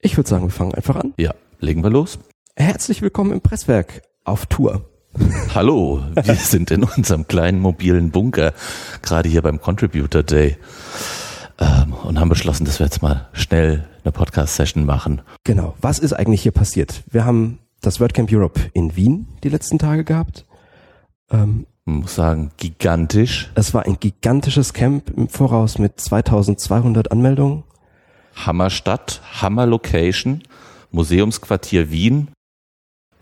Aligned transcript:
Ich 0.00 0.16
würde 0.16 0.28
sagen, 0.28 0.44
wir 0.44 0.50
fangen 0.50 0.74
einfach 0.74 0.94
an. 0.94 1.12
Ja, 1.16 1.34
legen 1.58 1.82
wir 1.82 1.90
los. 1.90 2.20
Herzlich 2.54 3.02
willkommen 3.02 3.32
im 3.32 3.40
Presswerk 3.40 4.02
auf 4.22 4.46
Tour. 4.46 4.88
Hallo, 5.54 6.04
wir 6.14 6.34
sind 6.36 6.70
in 6.70 6.84
unserem 6.84 7.26
kleinen 7.26 7.58
mobilen 7.58 8.12
Bunker, 8.12 8.52
gerade 9.02 9.28
hier 9.28 9.42
beim 9.42 9.60
Contributor 9.60 10.22
Day 10.22 10.56
ähm, 11.58 11.94
und 11.94 12.20
haben 12.20 12.28
beschlossen, 12.28 12.64
dass 12.64 12.78
wir 12.78 12.86
jetzt 12.86 13.02
mal 13.02 13.28
schnell 13.32 13.88
eine 14.04 14.12
Podcast-Session 14.12 14.84
machen. 14.86 15.22
Genau. 15.42 15.74
Was 15.80 15.98
ist 15.98 16.12
eigentlich 16.12 16.42
hier 16.42 16.52
passiert? 16.52 17.02
Wir 17.10 17.24
haben 17.24 17.58
das 17.80 17.98
WordCamp 17.98 18.30
Europe 18.30 18.60
in 18.74 18.94
Wien 18.94 19.26
die 19.42 19.48
letzten 19.48 19.80
Tage 19.80 20.04
gehabt. 20.04 20.46
Ähm, 21.28 21.66
muss 21.86 22.14
sagen, 22.14 22.52
gigantisch. 22.56 23.50
Es 23.56 23.74
war 23.74 23.84
ein 23.84 23.98
gigantisches 23.98 24.74
Camp 24.74 25.10
im 25.10 25.28
Voraus 25.28 25.78
mit 25.78 26.00
2200 26.00 27.10
Anmeldungen. 27.10 27.64
Hammerstadt, 28.46 29.20
Hammer-Location, 29.40 30.42
Museumsquartier 30.90 31.90
Wien. 31.90 32.28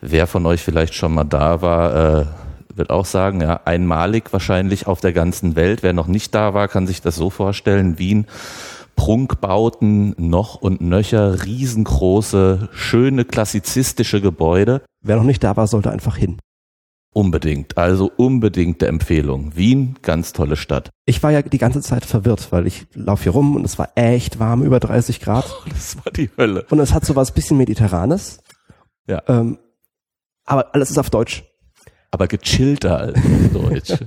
Wer 0.00 0.26
von 0.26 0.46
euch 0.46 0.62
vielleicht 0.62 0.94
schon 0.94 1.14
mal 1.14 1.24
da 1.24 1.62
war, 1.62 2.20
äh, 2.20 2.26
wird 2.74 2.90
auch 2.90 3.06
sagen, 3.06 3.40
ja, 3.40 3.60
einmalig 3.64 4.32
wahrscheinlich 4.32 4.86
auf 4.86 5.00
der 5.00 5.12
ganzen 5.12 5.56
Welt. 5.56 5.82
Wer 5.82 5.92
noch 5.92 6.06
nicht 6.06 6.34
da 6.34 6.54
war, 6.54 6.68
kann 6.68 6.86
sich 6.86 7.00
das 7.00 7.16
so 7.16 7.30
vorstellen. 7.30 7.98
Wien, 7.98 8.26
Prunkbauten, 8.96 10.14
noch 10.18 10.56
und 10.56 10.80
nöcher, 10.80 11.44
riesengroße, 11.44 12.68
schöne 12.72 13.24
klassizistische 13.24 14.20
Gebäude. 14.20 14.82
Wer 15.02 15.16
noch 15.16 15.24
nicht 15.24 15.44
da 15.44 15.56
war, 15.56 15.66
sollte 15.66 15.90
einfach 15.90 16.16
hin. 16.16 16.38
Unbedingt, 17.16 17.78
also 17.78 18.12
unbedingte 18.14 18.88
Empfehlung. 18.88 19.56
Wien, 19.56 19.96
ganz 20.02 20.34
tolle 20.34 20.54
Stadt. 20.54 20.90
Ich 21.06 21.22
war 21.22 21.32
ja 21.32 21.40
die 21.40 21.56
ganze 21.56 21.80
Zeit 21.80 22.04
verwirrt, 22.04 22.52
weil 22.52 22.66
ich 22.66 22.88
laufe 22.92 23.22
hier 23.22 23.32
rum 23.32 23.56
und 23.56 23.64
es 23.64 23.78
war 23.78 23.88
echt 23.94 24.38
warm, 24.38 24.62
über 24.62 24.80
30 24.80 25.20
Grad. 25.20 25.46
Oh, 25.50 25.70
das 25.70 25.96
war 25.96 26.12
die 26.12 26.28
Hölle. 26.36 26.66
Und 26.68 26.78
es 26.78 26.92
hat 26.92 27.06
so 27.06 27.16
was 27.16 27.32
bisschen 27.32 27.56
Mediterranes. 27.56 28.40
Ja. 29.08 29.22
Ähm, 29.28 29.56
aber 30.44 30.74
alles 30.74 30.90
ist 30.90 30.98
auf 30.98 31.08
Deutsch. 31.08 31.44
Aber 32.10 32.26
gechillter 32.28 32.98
als 32.98 33.18
Deutsch. 33.50 33.92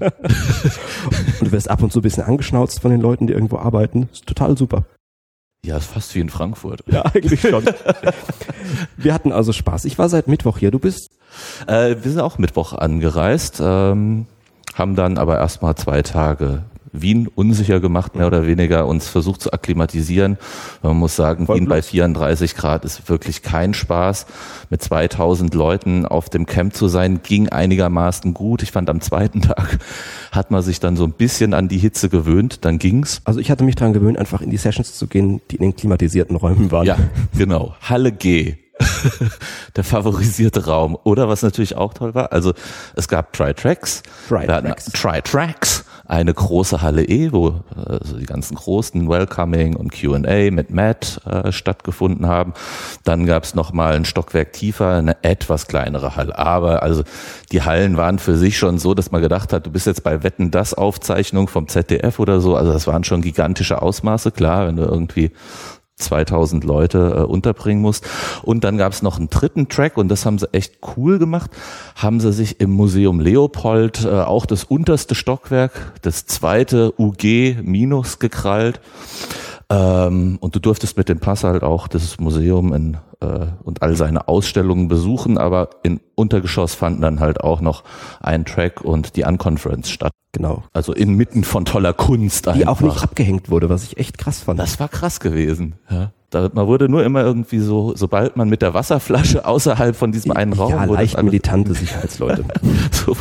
und 1.40 1.48
du 1.48 1.52
wirst 1.52 1.68
ab 1.68 1.82
und 1.82 1.92
zu 1.92 2.02
ein 2.02 2.04
bisschen 2.04 2.26
angeschnauzt 2.26 2.80
von 2.80 2.92
den 2.92 3.02
Leuten, 3.02 3.26
die 3.26 3.34
irgendwo 3.34 3.58
arbeiten. 3.58 4.08
Ist 4.14 4.28
total 4.28 4.56
super. 4.56 4.86
Ja, 5.66 5.78
ist 5.78 5.92
fast 5.92 6.16
wie 6.16 6.22
in 6.22 6.30
Frankfurt. 6.30 6.84
Ja, 6.88 7.04
eigentlich 7.04 7.42
schon. 7.42 7.66
Wir 8.98 9.14
hatten 9.14 9.32
also 9.32 9.52
Spaß. 9.52 9.86
Ich 9.86 9.98
war 10.00 10.08
seit 10.08 10.28
Mittwoch 10.28 10.58
hier. 10.58 10.72
Du 10.72 10.80
bist? 10.80 11.10
Äh, 11.68 11.96
wir 12.02 12.12
sind 12.12 12.22
auch 12.22 12.38
Mittwoch 12.38 12.74
angereist, 12.74 13.60
ähm, 13.62 14.26
haben 14.74 14.96
dann 14.96 15.18
aber 15.18 15.38
erstmal 15.38 15.76
zwei 15.76 16.02
Tage 16.02 16.64
Wien 16.92 17.28
unsicher 17.28 17.80
gemacht, 17.80 18.16
mehr 18.16 18.28
oder 18.28 18.46
weniger, 18.48 18.88
uns 18.88 19.08
versucht 19.08 19.42
zu 19.42 19.54
akklimatisieren. 19.54 20.38
Man 20.82 20.98
muss 20.98 21.16
sagen, 21.16 21.46
Voll 21.46 21.58
Wien 21.58 21.68
bei 21.68 21.82
34 21.82 22.56
Grad 22.56 22.86
ist 22.86 23.10
wirklich 23.10 23.42
kein 23.42 23.74
Spaß. 23.74 24.26
Mit 24.70 24.82
2000 24.82 25.54
Leuten 25.54 26.06
auf 26.06 26.30
dem 26.30 26.46
Camp 26.46 26.76
zu 26.76 26.88
sein, 26.88 27.22
ging 27.24 27.50
einigermaßen 27.50 28.34
gut. 28.34 28.64
Ich 28.64 28.72
fand, 28.72 28.90
am 28.90 29.02
zweiten 29.02 29.42
Tag 29.42 29.80
hat 30.32 30.52
man 30.52 30.62
sich 30.62 30.80
dann 30.80 30.96
so 30.96 31.04
ein 31.04 31.14
bisschen 31.14 31.54
an 31.54 31.68
die 31.68 31.78
Hitze 31.78 32.10
gewöhnt, 32.10 32.66
dann 32.66 32.80
ging's. 32.80 33.22
Also 33.26 33.40
ich 33.40 33.52
hatte 33.52 33.64
mich 33.64 33.76
daran 33.76 33.94
gewöhnt, 33.94 34.18
einfach 34.18 34.42
in 34.42 34.50
die 34.50 34.58
Sessions 34.58 34.98
zu 34.98 35.08
gehen, 35.08 35.42
die 35.52 35.58
in 35.58 35.64
den 35.64 35.76
klimatisierten 35.76 36.36
Räumen 36.36 36.72
waren. 36.72 36.86
Ja, 36.86 36.98
genau. 37.38 37.76
Halle 37.82 38.12
G. 38.12 38.56
der 39.76 39.84
favorisierte 39.84 40.66
Raum. 40.66 40.98
Oder 41.04 41.28
was 41.28 41.42
natürlich 41.42 41.76
auch 41.76 41.94
toll 41.94 42.16
war, 42.16 42.32
also 42.32 42.54
es 42.96 43.08
gab 43.08 43.34
Tri-Tracks. 43.34 44.04
Tri-Tracks. 44.28 44.86
Tri-Tracks 44.94 45.86
eine 46.10 46.34
große 46.34 46.82
Halle 46.82 47.04
E, 47.04 47.32
wo 47.32 47.62
also 47.76 48.18
die 48.18 48.26
ganzen 48.26 48.56
großen 48.56 49.08
Welcoming 49.08 49.76
und 49.76 49.94
Q&A 49.94 50.50
mit 50.50 50.72
Matt 50.72 51.22
äh, 51.26 51.52
stattgefunden 51.52 52.28
haben. 52.28 52.54
Dann 53.04 53.28
gab 53.28 53.44
es 53.44 53.54
noch 53.54 53.74
mal 53.74 53.94
ein 53.94 54.06
Stockwerk 54.06 54.52
tiefer, 54.52 54.96
eine 54.96 55.24
etwas 55.24 55.68
kleinere 55.68 56.16
Halle. 56.16 56.38
Aber 56.38 56.82
also 56.82 57.04
die 57.52 57.62
Hallen 57.62 57.96
waren 57.96 58.18
für 58.18 58.38
sich 58.38 58.58
schon 58.58 58.80
so, 58.80 58.96
dass 58.96 59.12
man 59.12 59.22
gedacht 59.22 59.54
hat, 59.54 59.68
du 59.68 59.72
bist 59.72 59.86
jetzt 59.86 60.04
bei 60.04 60.24
Wetten 60.24 60.50
das 60.50 60.74
Aufzeichnung 60.74 61.48
vom 61.48 61.68
ZDF 61.68 62.18
oder 62.18 62.42
so. 62.42 62.56
Also 62.56 62.74
das 62.74 62.88
waren 62.88 63.04
schon 63.04 63.22
gigantische 63.22 63.80
Ausmaße. 63.80 64.32
Klar, 64.32 64.68
wenn 64.68 64.78
du 64.78 64.84
irgendwie 64.84 65.32
2000 66.00 66.64
Leute 66.64 67.16
äh, 67.18 67.22
unterbringen 67.22 67.82
musst. 67.82 68.08
Und 68.42 68.64
dann 68.64 68.78
gab 68.78 68.94
es 68.94 69.02
noch 69.02 69.18
einen 69.18 69.30
dritten 69.30 69.70
Track 69.70 69.98
und 69.98 70.08
das 70.08 70.26
haben 70.26 70.40
sie 70.40 70.52
echt 70.54 70.80
cool 70.98 71.20
gemacht. 71.20 71.52
Haben 71.96 72.20
sie 72.20 72.34
sich 72.34 72.60
im 72.60 72.72
Museum 72.72 73.20
Leopold 73.20 74.06
äh, 74.06 74.10
auch 74.10 74.46
das 74.46 74.64
unterste 74.64 75.16
Stockwerk, 75.16 75.94
das 76.02 76.26
zweite 76.26 76.94
UG 76.98 77.62
minus 77.62 78.20
gekrallt. 78.20 78.80
Ähm, 79.72 80.38
und 80.42 80.56
du 80.56 80.60
durftest 80.60 80.98
mit 80.98 81.10
dem 81.10 81.20
Pass 81.20 81.44
halt 81.44 81.64
auch 81.64 81.88
das 81.88 82.20
Museum 82.20 82.74
in, 82.74 82.98
äh, 83.20 83.48
und 83.64 83.84
all 83.84 83.96
seine 83.96 84.28
Ausstellungen 84.28 84.88
besuchen, 84.88 85.38
aber 85.38 85.70
im 85.84 86.00
Untergeschoss 86.16 86.74
fanden 86.74 87.02
dann 87.02 87.20
halt 87.20 87.42
auch 87.42 87.62
noch 87.62 87.84
ein 88.20 88.46
Track 88.46 88.82
und 88.82 89.16
die 89.16 89.24
Unconference 89.24 89.90
statt. 89.90 90.12
Genau. 90.32 90.64
Also 90.74 90.94
inmitten 90.94 91.44
von 91.44 91.66
toller 91.66 91.94
Kunst. 91.94 92.46
Die 92.46 92.50
einfach. 92.50 92.68
auch 92.68 92.82
nicht 92.82 93.04
abgehängt 93.04 93.50
wurde, 93.50 93.70
was 93.70 93.84
ich 93.84 93.98
echt 93.98 94.18
krass 94.18 94.42
fand. 94.42 94.60
Das 94.60 94.80
war 94.80 94.88
krass 94.88 95.20
gewesen. 95.20 95.76
Ja. 95.90 96.12
Da, 96.30 96.48
man 96.54 96.68
wurde 96.68 96.88
nur 96.88 97.04
immer 97.04 97.24
irgendwie 97.24 97.58
so, 97.58 97.96
sobald 97.96 98.38
man 98.38 98.50
mit 98.50 98.62
der 98.62 98.76
Wasserflasche 98.76 99.46
außerhalb 99.48 99.96
von 99.96 100.12
diesem 100.12 100.32
einen 100.32 100.54
Raum 100.54 100.72
ja, 100.72 100.88
wurde. 100.88 101.02
leicht 101.02 101.22
militante 101.22 101.74
Sicherheitsleute. 101.74 102.46
so, 102.92 103.16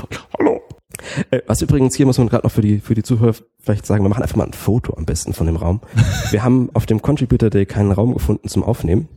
was 1.47 1.63
übrigens 1.63 1.97
hier 1.97 2.07
muss 2.07 2.19
man 2.19 2.29
gerade 2.29 2.47
noch 2.47 2.53
für 2.53 2.61
die 2.61 2.81
für 2.81 2.95
die 2.95 3.03
Zuhörer 3.03 3.35
vielleicht 3.59 3.87
sagen, 3.87 4.05
wir 4.05 4.09
machen 4.09 4.23
einfach 4.23 4.37
mal 4.37 4.47
ein 4.47 4.53
Foto 4.53 4.97
am 4.97 5.05
besten 5.05 5.33
von 5.33 5.47
dem 5.47 5.57
Raum. 5.57 5.81
Wir 6.31 6.43
haben 6.43 6.71
auf 6.75 6.87
dem 6.87 7.03
Contributor 7.03 7.51
Day 7.51 7.67
keinen 7.67 7.93
Raum 7.93 8.15
gefunden 8.15 8.49
zum 8.49 8.63
Aufnehmen 8.63 9.09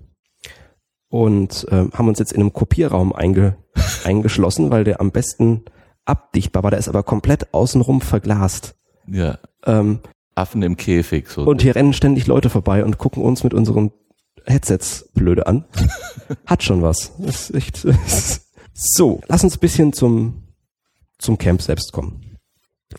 und 1.09 1.67
äh, 1.69 1.87
haben 1.93 2.07
uns 2.07 2.19
jetzt 2.19 2.31
in 2.33 2.41
einem 2.41 2.53
Kopierraum 2.53 3.13
einge, 3.13 3.57
eingeschlossen, 4.03 4.71
weil 4.71 4.83
der 4.83 4.99
am 4.99 5.11
besten 5.11 5.65
abdichtbar 6.05 6.63
war. 6.63 6.71
Der 6.71 6.79
ist 6.79 6.89
aber 6.89 7.03
komplett 7.03 7.53
außenrum 7.53 8.01
verglast. 8.01 8.75
Ja. 9.07 9.37
Ähm, 9.65 9.99
Affen 10.35 10.63
im 10.63 10.77
Käfig. 10.77 11.29
So. 11.29 11.43
Und 11.43 11.61
hier 11.61 11.75
rennen 11.75 11.93
ständig 11.93 12.27
Leute 12.27 12.49
vorbei 12.49 12.83
und 12.83 12.97
gucken 12.97 13.23
uns 13.23 13.43
mit 13.43 13.53
unseren 13.53 13.91
Headsets 14.45 15.09
blöde 15.13 15.47
an. 15.47 15.65
Hat 16.45 16.63
schon 16.63 16.81
was. 16.81 17.11
ist 17.19 17.53
echt. 17.53 17.85
so, 18.73 19.21
lass 19.27 19.43
uns 19.43 19.57
ein 19.57 19.59
bisschen 19.59 19.93
zum 19.93 20.40
zum 21.21 21.37
Camp 21.37 21.61
selbst 21.61 21.93
kommen. 21.93 22.31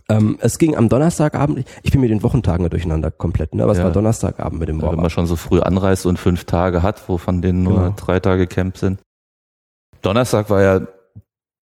Ähm, 0.08 0.38
es 0.40 0.58
ging 0.58 0.74
am 0.76 0.88
Donnerstagabend, 0.88 1.66
ich 1.82 1.92
bin 1.92 2.00
mit 2.00 2.10
den 2.10 2.22
Wochentagen 2.22 2.68
durcheinander 2.68 3.10
komplett, 3.10 3.54
ne? 3.54 3.62
aber 3.62 3.72
es 3.72 3.78
ja. 3.78 3.84
war 3.84 3.92
Donnerstagabend 3.92 4.58
mit 4.58 4.68
dem 4.68 4.80
ja, 4.80 4.90
Wenn 4.90 5.00
man 5.00 5.10
schon 5.10 5.26
so 5.26 5.36
früh 5.36 5.60
anreist 5.60 6.06
und 6.06 6.18
fünf 6.18 6.44
Tage 6.44 6.82
hat, 6.82 7.08
wovon 7.08 7.42
denen 7.42 7.62
nur 7.62 7.76
genau. 7.76 7.94
drei 7.96 8.20
Tage 8.20 8.46
Camp 8.46 8.78
sind. 8.78 9.00
Donnerstag 10.00 10.48
war 10.50 10.62
ja, 10.62 10.80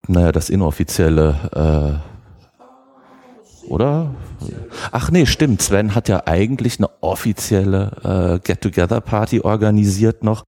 naja, 0.08 0.32
das 0.32 0.50
inoffizielle, 0.50 2.02
äh, 3.64 3.68
oder? 3.68 4.14
Ach 4.92 5.12
nee, 5.12 5.26
stimmt. 5.26 5.62
Sven 5.62 5.96
hat 5.96 6.10
ja 6.10 6.24
eigentlich 6.26 6.80
eine 6.80 6.90
offizielle 7.02 7.92
äh, 8.04 8.40
Get-Together-Party 8.40 9.42
organisiert 9.42 10.24
noch. 10.24 10.44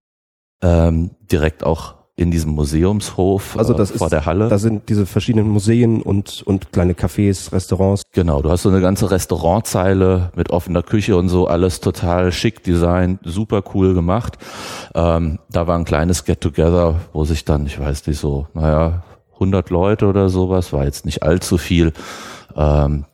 Ähm, 0.62 1.10
direkt 1.30 1.64
auch 1.64 1.94
in 2.16 2.30
diesem 2.30 2.52
Museumshof 2.52 3.56
also 3.58 3.74
das 3.74 3.90
äh, 3.90 3.98
vor 3.98 4.06
ist, 4.06 4.12
der 4.12 4.24
Halle. 4.24 4.48
Da 4.48 4.58
sind 4.58 4.88
diese 4.88 5.04
verschiedenen 5.04 5.48
Museen 5.48 6.00
und, 6.00 6.42
und 6.42 6.72
kleine 6.72 6.92
Cafés, 6.92 7.52
Restaurants. 7.52 8.02
Genau, 8.12 8.40
du 8.40 8.50
hast 8.50 8.62
so 8.62 8.68
eine 8.68 8.80
ganze 8.80 9.10
Restaurantzeile 9.10 10.30
mit 10.36 10.50
offener 10.50 10.82
Küche 10.82 11.16
und 11.16 11.28
so, 11.28 11.48
alles 11.48 11.80
total 11.80 12.30
schick 12.30 12.62
designt, 12.62 13.20
super 13.24 13.64
cool 13.74 13.94
gemacht. 13.94 14.38
Ähm, 14.94 15.40
da 15.50 15.66
war 15.66 15.76
ein 15.76 15.84
kleines 15.84 16.24
Get-Together, 16.24 17.00
wo 17.12 17.24
sich 17.24 17.44
dann, 17.44 17.66
ich 17.66 17.80
weiß 17.80 18.06
nicht 18.06 18.20
so, 18.20 18.46
naja, 18.54 19.02
100 19.34 19.70
Leute 19.70 20.06
oder 20.06 20.28
sowas, 20.28 20.72
war 20.72 20.84
jetzt 20.84 21.04
nicht 21.06 21.24
allzu 21.24 21.58
viel. 21.58 21.92
Ähm, 22.54 23.06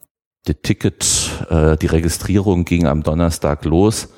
die 0.47 0.55
Ticket, 0.55 1.07
äh, 1.49 1.77
die 1.77 1.87
Registrierung 1.87 2.65
ging 2.65 2.87
am 2.87 3.03
Donnerstag 3.03 3.65
los. 3.65 4.09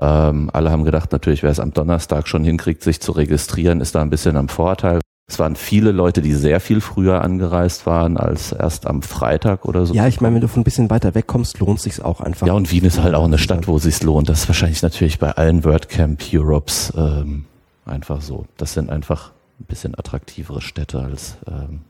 Ähm, 0.00 0.50
alle 0.52 0.70
haben 0.70 0.84
gedacht, 0.84 1.12
natürlich, 1.12 1.42
wer 1.42 1.50
es 1.50 1.60
am 1.60 1.72
Donnerstag 1.72 2.28
schon 2.28 2.44
hinkriegt, 2.44 2.82
sich 2.82 3.00
zu 3.00 3.12
registrieren, 3.12 3.80
ist 3.80 3.94
da 3.94 4.02
ein 4.02 4.10
bisschen 4.10 4.36
am 4.36 4.48
Vorteil. 4.48 5.00
Es 5.26 5.38
waren 5.38 5.56
viele 5.56 5.90
Leute, 5.90 6.20
die 6.20 6.34
sehr 6.34 6.60
viel 6.60 6.82
früher 6.82 7.22
angereist 7.22 7.86
waren 7.86 8.18
als 8.18 8.52
erst 8.52 8.86
am 8.86 9.00
Freitag 9.00 9.64
oder 9.64 9.86
so. 9.86 9.94
Ja, 9.94 10.06
ich 10.06 10.20
meine, 10.20 10.34
wenn 10.34 10.42
du 10.42 10.48
von 10.48 10.60
ein 10.60 10.64
bisschen 10.64 10.90
weiter 10.90 11.14
wegkommst, 11.14 11.60
lohnt 11.60 11.80
sich's 11.80 11.98
auch 11.98 12.20
einfach. 12.20 12.46
Ja, 12.46 12.52
und 12.52 12.70
Wien 12.70 12.84
ist 12.84 13.02
halt 13.02 13.14
auch 13.14 13.24
eine 13.24 13.38
Stadt, 13.38 13.66
wo 13.66 13.78
sich's 13.78 14.02
lohnt. 14.02 14.28
Das 14.28 14.42
ist 14.42 14.48
wahrscheinlich 14.48 14.82
natürlich 14.82 15.18
bei 15.18 15.30
allen 15.30 15.64
WordCamp 15.64 16.22
Europes 16.32 16.92
ähm, 16.96 17.46
einfach 17.86 18.20
so. 18.20 18.44
Das 18.58 18.74
sind 18.74 18.90
einfach 18.90 19.32
ein 19.60 19.64
bisschen 19.64 19.98
attraktivere 19.98 20.60
Städte 20.60 21.00
als 21.00 21.36
ähm, 21.46 21.80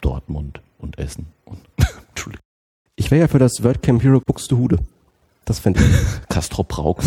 Dortmund 0.00 0.60
und 0.78 0.96
Essen. 0.98 1.26
Und 1.44 1.58
Entschuldigung. 2.10 2.42
Ich 2.94 3.10
wäre 3.10 3.22
ja 3.22 3.28
für 3.28 3.40
das 3.40 3.64
WordCamp 3.64 4.04
Europe 4.04 4.26
Buxtehude. 4.26 4.78
Das 5.48 5.58
finde 5.58 5.80
ich. 5.80 5.86
Castro 6.28 6.62
Brauch. 6.62 6.98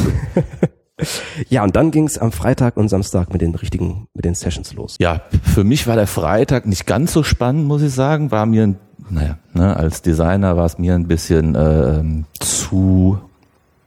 ja, 1.50 1.64
und 1.64 1.76
dann 1.76 1.92
ging 1.92 2.06
es 2.06 2.18
am 2.18 2.32
Freitag 2.32 2.76
und 2.76 2.90
Samstag 2.90 3.32
mit 3.32 3.42
den 3.42 3.56
richtigen, 3.56 4.08
mit 4.14 4.26
den 4.26 4.36
Sessions 4.36 4.74
los. 4.74 4.96
Ja, 5.00 5.22
für 5.44 5.64
mich 5.64 5.88
war 5.88 5.96
der 5.96 6.08
Freitag 6.08 6.66
nicht 6.66 6.86
ganz 6.86 7.14
so 7.14 7.24
spannend, 7.24 7.68
muss 7.68 7.82
ich 7.82 7.94
sagen. 7.94 8.32
War 8.32 8.46
mir, 8.46 8.76
naja, 9.10 9.38
ne, 9.54 9.78
als 9.78 10.02
Designer 10.02 10.58
war 10.58 10.66
es 10.66 10.78
mir 10.78 10.96
ein 10.96 11.08
bisschen 11.08 11.56
äh, 11.56 12.04
zu, 12.40 13.20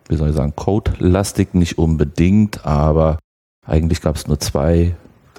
wie 0.08 0.16
soll 0.16 0.30
ich 0.30 0.36
sagen, 0.36 0.54
code-lastig, 0.56 1.54
nicht 1.54 1.76
unbedingt, 1.76 2.64
aber 2.64 3.18
Eigentlich 3.66 4.02
gab 4.02 4.16
es 4.16 4.26
nur 4.26 4.38
zwei 4.40 4.94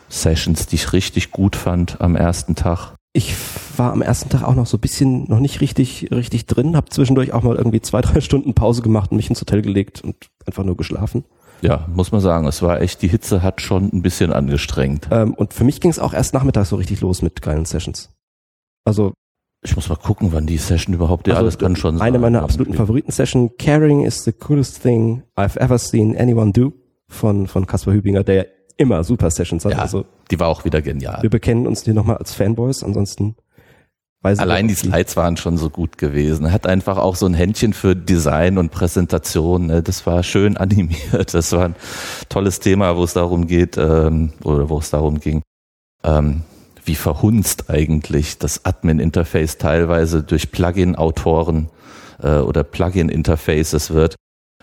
Sessions, 0.09 0.67
die 0.67 0.75
ich 0.75 0.93
richtig 0.93 1.31
gut 1.31 1.55
fand 1.55 2.01
am 2.01 2.15
ersten 2.15 2.55
Tag. 2.55 2.93
Ich 3.13 3.35
war 3.77 3.91
am 3.91 4.01
ersten 4.01 4.29
Tag 4.29 4.43
auch 4.43 4.55
noch 4.55 4.65
so 4.65 4.77
ein 4.77 4.81
bisschen 4.81 5.25
noch 5.29 5.39
nicht 5.39 5.61
richtig 5.61 6.09
richtig 6.11 6.45
drin, 6.45 6.75
habe 6.75 6.89
zwischendurch 6.89 7.33
auch 7.33 7.43
mal 7.43 7.55
irgendwie 7.55 7.81
zwei, 7.81 8.01
drei 8.01 8.21
Stunden 8.21 8.53
Pause 8.53 8.81
gemacht 8.81 9.11
und 9.11 9.17
mich 9.17 9.29
ins 9.29 9.41
Hotel 9.41 9.61
gelegt 9.61 10.01
und 10.01 10.15
einfach 10.45 10.63
nur 10.63 10.77
geschlafen. 10.77 11.25
Ja, 11.61 11.87
muss 11.93 12.11
man 12.11 12.21
sagen, 12.21 12.47
es 12.47 12.61
war 12.61 12.81
echt, 12.81 13.01
die 13.01 13.07
Hitze 13.07 13.41
hat 13.41 13.61
schon 13.61 13.89
ein 13.91 14.01
bisschen 14.01 14.33
angestrengt. 14.33 15.07
Ähm, 15.09 15.33
und 15.33 15.53
für 15.53 15.63
mich 15.63 15.79
ging 15.79 15.89
es 15.89 15.99
auch 15.99 16.13
erst 16.13 16.33
nachmittags 16.33 16.69
so 16.69 16.75
richtig 16.75 17.01
los 17.01 17.21
mit 17.21 17.41
geilen 17.41 17.65
Sessions. 17.65 18.09
Also 18.83 19.13
ich 19.63 19.75
muss 19.75 19.89
mal 19.89 19.95
gucken, 19.95 20.31
wann 20.31 20.45
die 20.45 20.57
Session 20.57 20.93
überhaupt, 20.93 21.27
ja, 21.27 21.35
also 21.35 21.45
das 21.45 21.57
kann 21.57 21.75
schon 21.75 21.99
Eine 21.99 22.19
meiner 22.19 22.43
absoluten 22.43 22.73
Favoriten-Session, 22.75 23.57
Caring 23.57 24.05
is 24.05 24.23
the 24.23 24.31
coolest 24.31 24.81
thing 24.81 25.23
I've 25.35 25.57
ever 25.59 25.79
seen 25.79 26.15
anyone 26.15 26.51
do 26.51 26.73
von, 27.07 27.47
von 27.47 27.65
Caspar 27.65 27.93
Hübinger, 27.93 28.23
der 28.23 28.47
immer 28.77 29.03
super 29.03 29.31
Sessions 29.31 29.65
hat. 29.65 29.71
Ja, 29.71 29.79
also 29.79 30.05
die 30.29 30.39
war 30.39 30.49
auch 30.49 30.65
wieder 30.65 30.81
genial. 30.81 31.23
wir 31.23 31.29
bekennen 31.29 31.65
uns 31.65 31.83
hier 31.83 31.93
nochmal 31.93 32.17
als 32.17 32.33
Fanboys, 32.35 32.83
ansonsten 32.83 33.35
weiß 34.25 34.39
Allein 34.39 34.67
die 34.67 34.73
Slides 34.73 35.15
waren 35.17 35.37
schon 35.37 35.57
so 35.57 35.69
gut 35.69 35.99
gewesen. 35.99 36.47
Er 36.47 36.51
hat 36.51 36.65
einfach 36.65 36.97
auch 36.97 37.15
so 37.15 37.27
ein 37.27 37.35
Händchen 37.35 37.73
für 37.73 37.95
Design 37.95 38.57
und 38.57 38.71
Präsentation. 38.71 39.67
ne? 39.67 39.83
Das 39.83 40.07
war 40.07 40.23
schön 40.23 40.57
animiert. 40.65 41.33
Das 41.33 41.51
war 41.51 41.65
ein 41.65 41.75
tolles 42.27 42.59
Thema, 42.59 42.97
wo 42.97 43.03
es 43.03 43.13
darum 43.13 43.45
geht, 43.45 43.77
ähm, 43.77 44.33
oder 44.43 44.67
wo 44.69 44.79
es 44.79 44.89
darum 44.89 45.19
ging, 45.19 45.43
ähm, 46.03 46.41
wie 46.83 46.95
verhunzt 46.95 47.69
eigentlich 47.69 48.39
das 48.39 48.65
Admin-Interface 48.65 49.59
teilweise 49.59 50.23
durch 50.23 50.51
Plugin-Autoren 50.51 51.69
äh, 52.21 52.37
oder 52.37 52.63
Plugin-Interfaces 52.63 53.91
wird, 53.91 54.15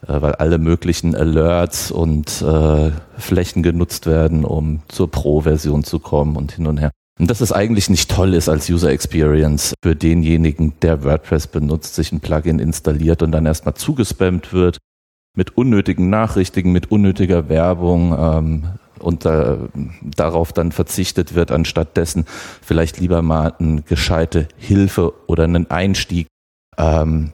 äh, 0.02 0.20
weil 0.20 0.34
alle 0.34 0.58
möglichen 0.58 1.14
Alerts 1.14 1.92
und 1.92 2.42
äh, 2.42 2.90
Flächen 3.16 3.62
genutzt 3.62 4.06
werden, 4.06 4.44
um 4.44 4.82
zur 4.88 5.08
Pro-Version 5.08 5.84
zu 5.84 6.00
kommen 6.00 6.34
und 6.34 6.50
hin 6.50 6.66
und 6.66 6.78
her. 6.78 6.90
Und 7.18 7.30
dass 7.30 7.40
es 7.40 7.52
eigentlich 7.52 7.90
nicht 7.90 8.10
toll 8.10 8.34
ist 8.34 8.48
als 8.48 8.68
User 8.70 8.90
Experience 8.90 9.74
für 9.82 9.94
denjenigen, 9.94 10.72
der 10.80 11.04
WordPress 11.04 11.46
benutzt, 11.46 11.94
sich 11.94 12.10
ein 12.10 12.20
Plugin 12.20 12.58
installiert 12.58 13.22
und 13.22 13.32
dann 13.32 13.46
erstmal 13.46 13.74
zugespammt 13.74 14.52
wird 14.52 14.78
mit 15.36 15.56
unnötigen 15.56 16.10
Nachrichten, 16.10 16.72
mit 16.72 16.90
unnötiger 16.90 17.48
Werbung 17.48 18.16
ähm, 18.18 18.64
und 18.98 19.24
äh, 19.26 19.56
darauf 20.02 20.52
dann 20.52 20.72
verzichtet 20.72 21.34
wird, 21.34 21.50
anstatt 21.50 21.96
dessen 21.96 22.24
vielleicht 22.60 22.98
lieber 22.98 23.22
mal 23.22 23.54
eine 23.58 23.82
gescheite 23.82 24.48
Hilfe 24.56 25.12
oder 25.26 25.44
einen 25.44 25.70
Einstieg 25.70 26.26
ähm, 26.78 27.32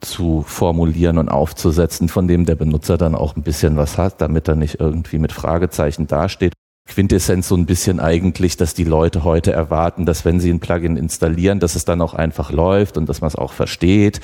zu 0.00 0.44
formulieren 0.46 1.18
und 1.18 1.28
aufzusetzen, 1.28 2.08
von 2.08 2.28
dem 2.28 2.44
der 2.44 2.54
Benutzer 2.54 2.96
dann 2.98 3.14
auch 3.14 3.36
ein 3.36 3.42
bisschen 3.42 3.76
was 3.76 3.98
hat, 3.98 4.20
damit 4.20 4.48
er 4.48 4.54
nicht 4.54 4.78
irgendwie 4.80 5.18
mit 5.18 5.32
Fragezeichen 5.32 6.06
dasteht. 6.06 6.52
Quintessenz 6.88 7.48
so 7.48 7.56
ein 7.56 7.66
bisschen 7.66 8.00
eigentlich, 8.00 8.56
dass 8.56 8.74
die 8.74 8.84
Leute 8.84 9.24
heute 9.24 9.52
erwarten, 9.52 10.06
dass 10.06 10.24
wenn 10.24 10.40
sie 10.40 10.50
ein 10.50 10.60
Plugin 10.60 10.96
installieren, 10.96 11.60
dass 11.60 11.76
es 11.76 11.84
dann 11.84 12.00
auch 12.00 12.14
einfach 12.14 12.50
läuft 12.50 12.96
und 12.96 13.08
dass 13.08 13.20
man 13.20 13.28
es 13.28 13.36
auch 13.36 13.52
versteht, 13.52 14.20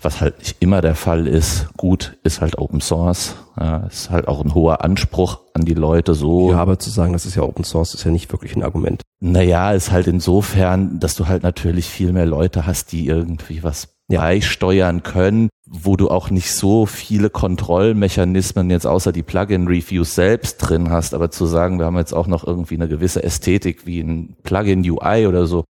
was 0.00 0.20
halt 0.20 0.38
nicht 0.38 0.56
immer 0.60 0.80
der 0.80 0.94
Fall 0.94 1.26
ist. 1.26 1.68
Gut, 1.76 2.16
ist 2.22 2.40
halt 2.40 2.58
Open 2.58 2.80
Source, 2.80 3.34
ja, 3.60 3.78
ist 3.88 4.10
halt 4.10 4.28
auch 4.28 4.42
ein 4.42 4.54
hoher 4.54 4.84
Anspruch 4.84 5.40
an 5.52 5.64
die 5.64 5.74
Leute 5.74 6.14
so. 6.14 6.50
Ja, 6.50 6.58
aber 6.58 6.78
zu 6.78 6.90
sagen, 6.90 7.12
das 7.12 7.26
ist 7.26 7.34
ja 7.34 7.42
Open 7.42 7.64
Source, 7.64 7.94
ist 7.94 8.04
ja 8.04 8.10
nicht 8.10 8.32
wirklich 8.32 8.56
ein 8.56 8.62
Argument. 8.62 9.02
Naja, 9.20 9.72
ist 9.72 9.90
halt 9.90 10.06
insofern, 10.06 11.00
dass 11.00 11.14
du 11.14 11.28
halt 11.28 11.42
natürlich 11.42 11.86
viel 11.86 12.12
mehr 12.12 12.26
Leute 12.26 12.66
hast, 12.66 12.92
die 12.92 13.06
irgendwie 13.06 13.62
was 13.62 13.93
Ja. 14.10 14.20
beisteuern 14.20 15.02
können, 15.02 15.48
wo 15.66 15.96
du 15.96 16.10
auch 16.10 16.28
nicht 16.28 16.52
so 16.52 16.84
viele 16.84 17.30
Kontrollmechanismen 17.30 18.68
jetzt 18.70 18.86
außer 18.86 19.12
die 19.12 19.22
Plugin-Reviews 19.22 20.14
selbst 20.14 20.58
drin 20.58 20.90
hast, 20.90 21.14
aber 21.14 21.30
zu 21.30 21.46
sagen, 21.46 21.78
wir 21.78 21.86
haben 21.86 21.96
jetzt 21.96 22.12
auch 22.12 22.26
noch 22.26 22.46
irgendwie 22.46 22.74
eine 22.74 22.88
gewisse 22.88 23.22
Ästhetik 23.22 23.86
wie 23.86 24.00
ein 24.00 24.36
Plugin-UI 24.42 25.26
oder 25.26 25.46
so 25.46 25.64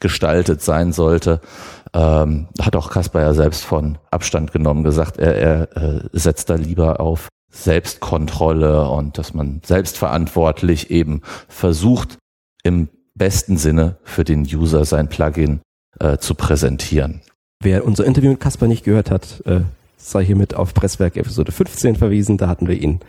gestaltet 0.00 0.62
sein 0.62 0.92
sollte, 0.92 1.40
ähm, 1.94 2.48
hat 2.60 2.76
auch 2.76 2.90
Kasper 2.90 3.20
ja 3.20 3.34
selbst 3.34 3.64
von 3.64 3.98
Abstand 4.10 4.52
genommen, 4.52 4.84
gesagt, 4.84 5.18
er, 5.18 5.34
er 5.36 5.76
äh, 5.76 6.08
setzt 6.12 6.50
da 6.50 6.54
lieber 6.54 7.00
auf 7.00 7.28
Selbstkontrolle 7.50 8.88
und 8.88 9.18
dass 9.18 9.34
man 9.34 9.62
selbstverantwortlich 9.64 10.90
eben 10.90 11.22
versucht, 11.48 12.18
im 12.62 12.88
besten 13.14 13.56
Sinne 13.56 13.98
für 14.04 14.24
den 14.24 14.42
User 14.42 14.84
sein 14.84 15.08
Plugin 15.08 15.60
äh, 15.98 16.18
zu 16.18 16.34
präsentieren. 16.34 17.22
Wer 17.62 17.84
unser 17.84 18.04
Interview 18.04 18.30
mit 18.30 18.40
Kasper 18.40 18.68
nicht 18.68 18.84
gehört 18.84 19.10
hat, 19.10 19.42
äh, 19.46 19.60
sei 19.96 20.24
hiermit 20.24 20.54
auf 20.54 20.74
Presswerk 20.74 21.16
Episode 21.16 21.50
15 21.50 21.96
verwiesen, 21.96 22.38
da 22.38 22.46
hatten 22.48 22.68
wir 22.68 22.80
ihn 22.80 23.00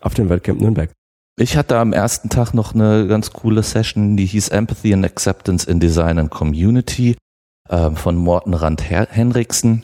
auf 0.00 0.12
dem 0.14 0.28
Weltcamp 0.28 0.60
Nürnberg. 0.60 0.90
Ich 1.36 1.56
hatte 1.56 1.78
am 1.78 1.92
ersten 1.92 2.28
Tag 2.28 2.52
noch 2.54 2.74
eine 2.74 3.06
ganz 3.08 3.32
coole 3.32 3.62
Session, 3.62 4.16
die 4.16 4.26
hieß 4.26 4.50
Empathy 4.50 4.92
and 4.92 5.04
Acceptance 5.04 5.68
in 5.68 5.80
Design 5.80 6.18
and 6.18 6.30
Community 6.30 7.16
ähm, 7.70 7.96
von 7.96 8.16
Morten 8.16 8.54
Rand 8.54 8.88
Henriksen. 8.88 9.82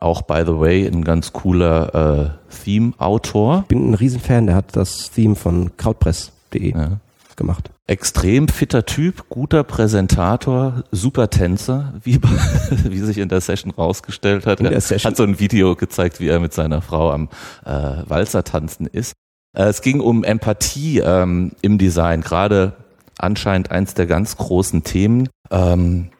Auch, 0.00 0.22
by 0.22 0.42
the 0.44 0.58
way, 0.58 0.86
ein 0.86 1.04
ganz 1.04 1.32
cooler 1.32 2.38
äh, 2.50 2.64
Theme-Autor. 2.64 3.64
Bin 3.68 3.90
ein 3.90 3.94
Riesenfan, 3.94 4.46
der 4.46 4.56
hat 4.56 4.76
das 4.76 5.10
Theme 5.10 5.36
von 5.36 5.76
krautpress.de 5.76 6.72
Ja. 6.72 7.00
gemacht. 7.36 7.70
Extrem 7.90 8.46
fitter 8.46 8.86
Typ, 8.86 9.28
guter 9.30 9.64
Präsentator, 9.64 10.84
super 10.92 11.28
Tänzer, 11.28 11.92
wie, 12.04 12.20
wie 12.84 13.00
sich 13.00 13.18
in 13.18 13.28
der 13.28 13.40
Session 13.40 13.72
rausgestellt 13.72 14.46
hat. 14.46 14.60
Er 14.60 14.80
Session? 14.80 15.10
hat 15.10 15.16
so 15.16 15.24
ein 15.24 15.40
Video 15.40 15.74
gezeigt, 15.74 16.20
wie 16.20 16.28
er 16.28 16.38
mit 16.38 16.54
seiner 16.54 16.82
Frau 16.82 17.10
am 17.10 17.28
äh, 17.64 17.70
Walzer 18.06 18.44
tanzen 18.44 18.86
ist. 18.86 19.14
Äh, 19.56 19.64
es 19.64 19.82
ging 19.82 19.98
um 19.98 20.22
Empathie 20.22 21.00
ähm, 21.00 21.50
im 21.62 21.78
Design, 21.78 22.20
gerade 22.20 22.74
anscheinend 23.18 23.72
eins 23.72 23.94
der 23.94 24.06
ganz 24.06 24.36
großen 24.36 24.84
Themen. 24.84 25.28
Ähm, 25.50 26.10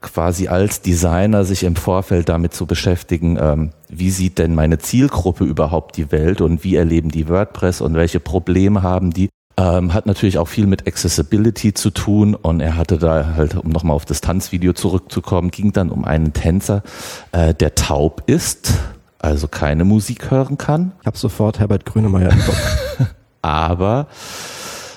quasi 0.00 0.48
als 0.48 0.80
Designer 0.80 1.44
sich 1.44 1.64
im 1.64 1.76
Vorfeld 1.76 2.30
damit 2.30 2.54
zu 2.54 2.64
beschäftigen, 2.64 3.36
ähm, 3.38 3.72
wie 3.90 4.10
sieht 4.10 4.38
denn 4.38 4.54
meine 4.54 4.78
Zielgruppe 4.78 5.44
überhaupt 5.44 5.98
die 5.98 6.10
Welt 6.10 6.40
und 6.40 6.64
wie 6.64 6.76
erleben 6.76 7.10
die 7.10 7.28
WordPress 7.28 7.82
und 7.82 7.92
welche 7.92 8.20
Probleme 8.20 8.82
haben 8.82 9.12
die. 9.12 9.28
Ähm, 9.62 9.94
hat 9.94 10.06
natürlich 10.06 10.38
auch 10.38 10.48
viel 10.48 10.66
mit 10.66 10.88
Accessibility 10.88 11.72
zu 11.72 11.90
tun 11.90 12.34
und 12.34 12.58
er 12.58 12.76
hatte 12.76 12.98
da 12.98 13.34
halt, 13.36 13.54
um 13.54 13.70
nochmal 13.70 13.94
auf 13.94 14.04
das 14.04 14.20
Tanzvideo 14.20 14.72
zurückzukommen, 14.72 15.52
ging 15.52 15.72
dann 15.72 15.90
um 15.90 16.04
einen 16.04 16.32
Tänzer, 16.32 16.82
äh, 17.30 17.54
der 17.54 17.76
taub 17.76 18.24
ist, 18.26 18.72
also 19.20 19.46
keine 19.46 19.84
Musik 19.84 20.32
hören 20.32 20.58
kann, 20.58 20.92
Ich 21.00 21.06
habe 21.06 21.16
sofort 21.16 21.60
Herbert 21.60 21.84
Grönemeyer 21.84 22.32
im 22.32 22.40
Kopf. 22.40 22.76
aber 23.42 24.08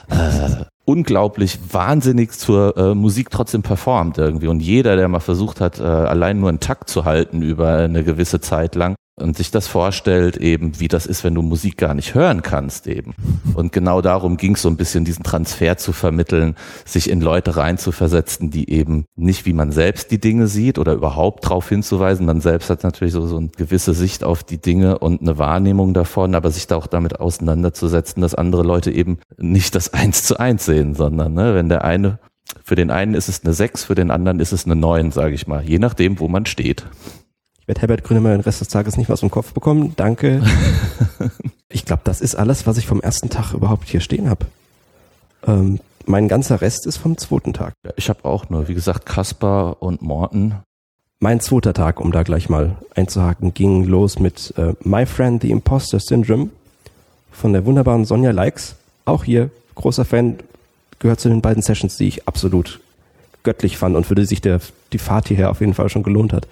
äh, 0.10 0.66
unglaublich 0.86 1.60
wahnsinnig 1.72 2.32
zur 2.32 2.76
äh, 2.76 2.96
Musik 2.96 3.30
trotzdem 3.30 3.62
performt 3.62 4.18
irgendwie. 4.18 4.48
Und 4.48 4.62
jeder, 4.62 4.96
der 4.96 5.08
mal 5.10 5.20
versucht 5.20 5.62
hat, 5.62 5.80
äh, 5.80 5.84
allein 5.84 6.40
nur 6.40 6.50
einen 6.50 6.60
Takt 6.60 6.90
zu 6.90 7.06
halten 7.06 7.44
über 7.44 7.78
eine 7.78 8.04
gewisse 8.04 8.42
Zeit 8.42 8.74
lang 8.74 8.96
und 9.18 9.38
sich 9.38 9.50
das 9.50 9.68
vorstellt, 9.68 10.36
eben 10.38 10.80
wie 10.80 10.90
das 10.90 11.06
ist, 11.06 11.24
wenn 11.24 11.36
du 11.36 11.42
Musik 11.42 11.78
gar 11.78 11.94
nicht 11.94 12.16
hören 12.16 12.42
kannst 12.42 12.86
eben. 12.86 13.16
Und 13.54 13.72
genau 13.72 14.02
darum 14.02 14.36
ging 14.36 14.56
es 14.56 14.62
so 14.62 14.70
ein 14.70 14.76
bisschen, 14.76 15.06
diesen 15.06 15.24
Transfer 15.24 15.78
zu 15.78 15.94
vermitteln, 15.94 16.56
sich 16.84 17.10
in 17.10 17.22
Leute 17.22 17.56
reinzuversetzen, 17.56 18.52
die 18.52 18.70
eben 18.70 19.06
nicht 19.16 19.46
wie 19.46 19.54
man 19.54 19.72
selbst 19.72 20.12
die 20.12 20.20
Dinge 20.20 20.48
sieht 20.48 20.78
oder 20.78 20.94
überhaupt 20.94 21.46
darauf 21.46 21.70
hinzuweisen. 21.70 22.26
Man 22.26 22.42
selbst 22.42 22.70
hat 22.70 22.84
natürlich 22.84 23.14
so, 23.14 23.26
so 23.26 23.38
eine 23.38 23.48
gewisse 23.48 23.94
Sicht 23.94 24.26
auf 24.26 24.44
die 24.44 24.60
Dinge 24.60 25.00
und 25.00 25.22
eine 25.22 25.38
Wahrnehmung 25.38 25.94
davon, 25.94 26.36
aber 26.36 26.52
sich 26.52 26.68
da 26.68 26.76
auch 26.76 26.88
damit 26.88 27.20
auseinanderzusetzen, 27.20 28.22
dass 28.22 28.36
andere 28.36 28.64
Leute 28.64 28.92
eben 28.92 29.20
nicht 29.38 29.76
das 29.76 29.94
Eins 29.94 30.24
zu 30.24 30.38
eins 30.38 30.66
sehen, 30.66 30.94
sondern 30.94 31.34
ne, 31.34 31.56
wenn 31.56 31.70
der 31.70 31.86
eine, 31.86 32.20
für 32.64 32.76
den 32.76 32.92
einen 32.92 33.14
ist 33.14 33.30
es 33.30 33.46
eine 33.46 33.54
Sechs, 33.54 33.86
für 33.86 33.96
den 33.96 34.12
anderen 34.12 34.42
ist 34.42 34.52
es 34.52 34.66
eine 34.66 34.76
Neun, 34.76 35.12
sage 35.12 35.36
ich 35.36 35.48
mal, 35.48 35.64
je 35.64 35.80
nachdem, 35.80 36.20
wo 36.20 36.28
man 36.28 36.46
steht. 36.46 36.86
Ich 37.66 37.68
werde 37.70 37.82
Herbert 37.82 38.04
Grönemeyer 38.04 38.38
den 38.38 38.42
Rest 38.42 38.62
des 38.62 38.68
Tages 38.68 38.96
nicht 38.96 39.10
aus 39.10 39.22
dem 39.22 39.32
Kopf 39.32 39.52
bekommen. 39.52 39.94
Danke. 39.96 40.44
ich 41.70 41.84
glaube, 41.84 42.04
das 42.04 42.22
ist 42.22 42.36
alles, 42.36 42.68
was 42.68 42.78
ich 42.78 42.86
vom 42.86 43.02
ersten 43.02 43.32
Tag 43.32 43.54
überhaupt 43.54 43.90
hier 43.90 44.02
stehen 44.02 44.30
habe. 44.30 44.46
Ähm, 45.48 45.80
mein 46.06 46.28
ganzer 46.28 46.62
Rest 46.62 46.86
ist 46.86 46.98
vom 46.98 47.18
zweiten 47.18 47.54
Tag. 47.54 47.74
Ich 47.96 48.08
habe 48.10 48.24
auch 48.24 48.52
nur, 48.52 48.68
wie 48.68 48.76
gesagt, 48.76 49.08
Kaspar 49.08 49.82
und 49.82 50.04
Morten. 50.04 50.54
Mein 51.20 51.40
zweiter 51.40 51.74
Tag, 51.74 52.00
um 52.00 52.12
da 52.12 52.22
gleich 52.22 52.50
mal 52.50 52.76
einzuhaken, 52.94 53.56
ging 53.56 53.84
los 53.84 54.20
mit 54.20 54.54
äh, 54.58 54.74
My 54.84 55.08
Friend 55.08 55.42
the 55.42 55.50
Imposter 55.50 56.00
Syndrome 56.00 56.52
von 57.32 57.52
der 57.52 57.66
wunderbaren 57.66 58.06
Sonja 58.06 58.30
Likes. 58.30 58.76
Auch 59.06 59.24
hier 59.24 59.50
großer 59.74 60.06
Fan, 60.06 60.38
gehört 61.00 61.20
zu 61.20 61.30
den 61.30 61.42
beiden 61.42 61.64
Sessions, 61.64 61.98
die 61.98 62.10
ich 62.10 62.28
absolut 62.28 62.80
göttlich 63.46 63.78
fand 63.78 63.96
und 63.96 64.06
für 64.06 64.16
die 64.16 64.26
sich 64.26 64.42
der, 64.42 64.60
die 64.92 64.98
Fahrt 64.98 65.30
hierher 65.30 65.50
auf 65.50 65.62
jeden 65.62 65.74
Fall 65.74 65.88
schon 65.88 66.04
gelohnt 66.04 66.34
hat. 66.34 66.48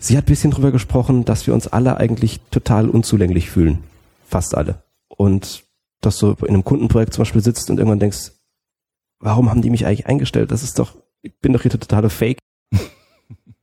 Sie 0.00 0.16
hat 0.16 0.24
ein 0.24 0.26
bisschen 0.26 0.50
drüber 0.50 0.72
gesprochen, 0.72 1.24
dass 1.24 1.46
wir 1.46 1.54
uns 1.54 1.68
alle 1.68 1.96
eigentlich 1.98 2.40
total 2.50 2.88
unzulänglich 2.88 3.48
fühlen. 3.48 3.84
Fast 4.26 4.56
alle. 4.56 4.82
Und 5.08 5.64
dass 6.00 6.18
du 6.18 6.32
in 6.42 6.48
einem 6.48 6.64
Kundenprojekt 6.64 7.14
zum 7.14 7.22
Beispiel 7.22 7.42
sitzt 7.42 7.70
und 7.70 7.78
irgendwann 7.78 8.00
denkst, 8.00 8.32
warum 9.20 9.50
haben 9.50 9.62
die 9.62 9.70
mich 9.70 9.86
eigentlich 9.86 10.06
eingestellt? 10.06 10.50
Das 10.50 10.64
ist 10.64 10.78
doch, 10.78 10.96
ich 11.22 11.38
bin 11.40 11.52
doch 11.52 11.62
hier 11.62 11.70
totale 11.70 12.10
Fake. 12.10 12.38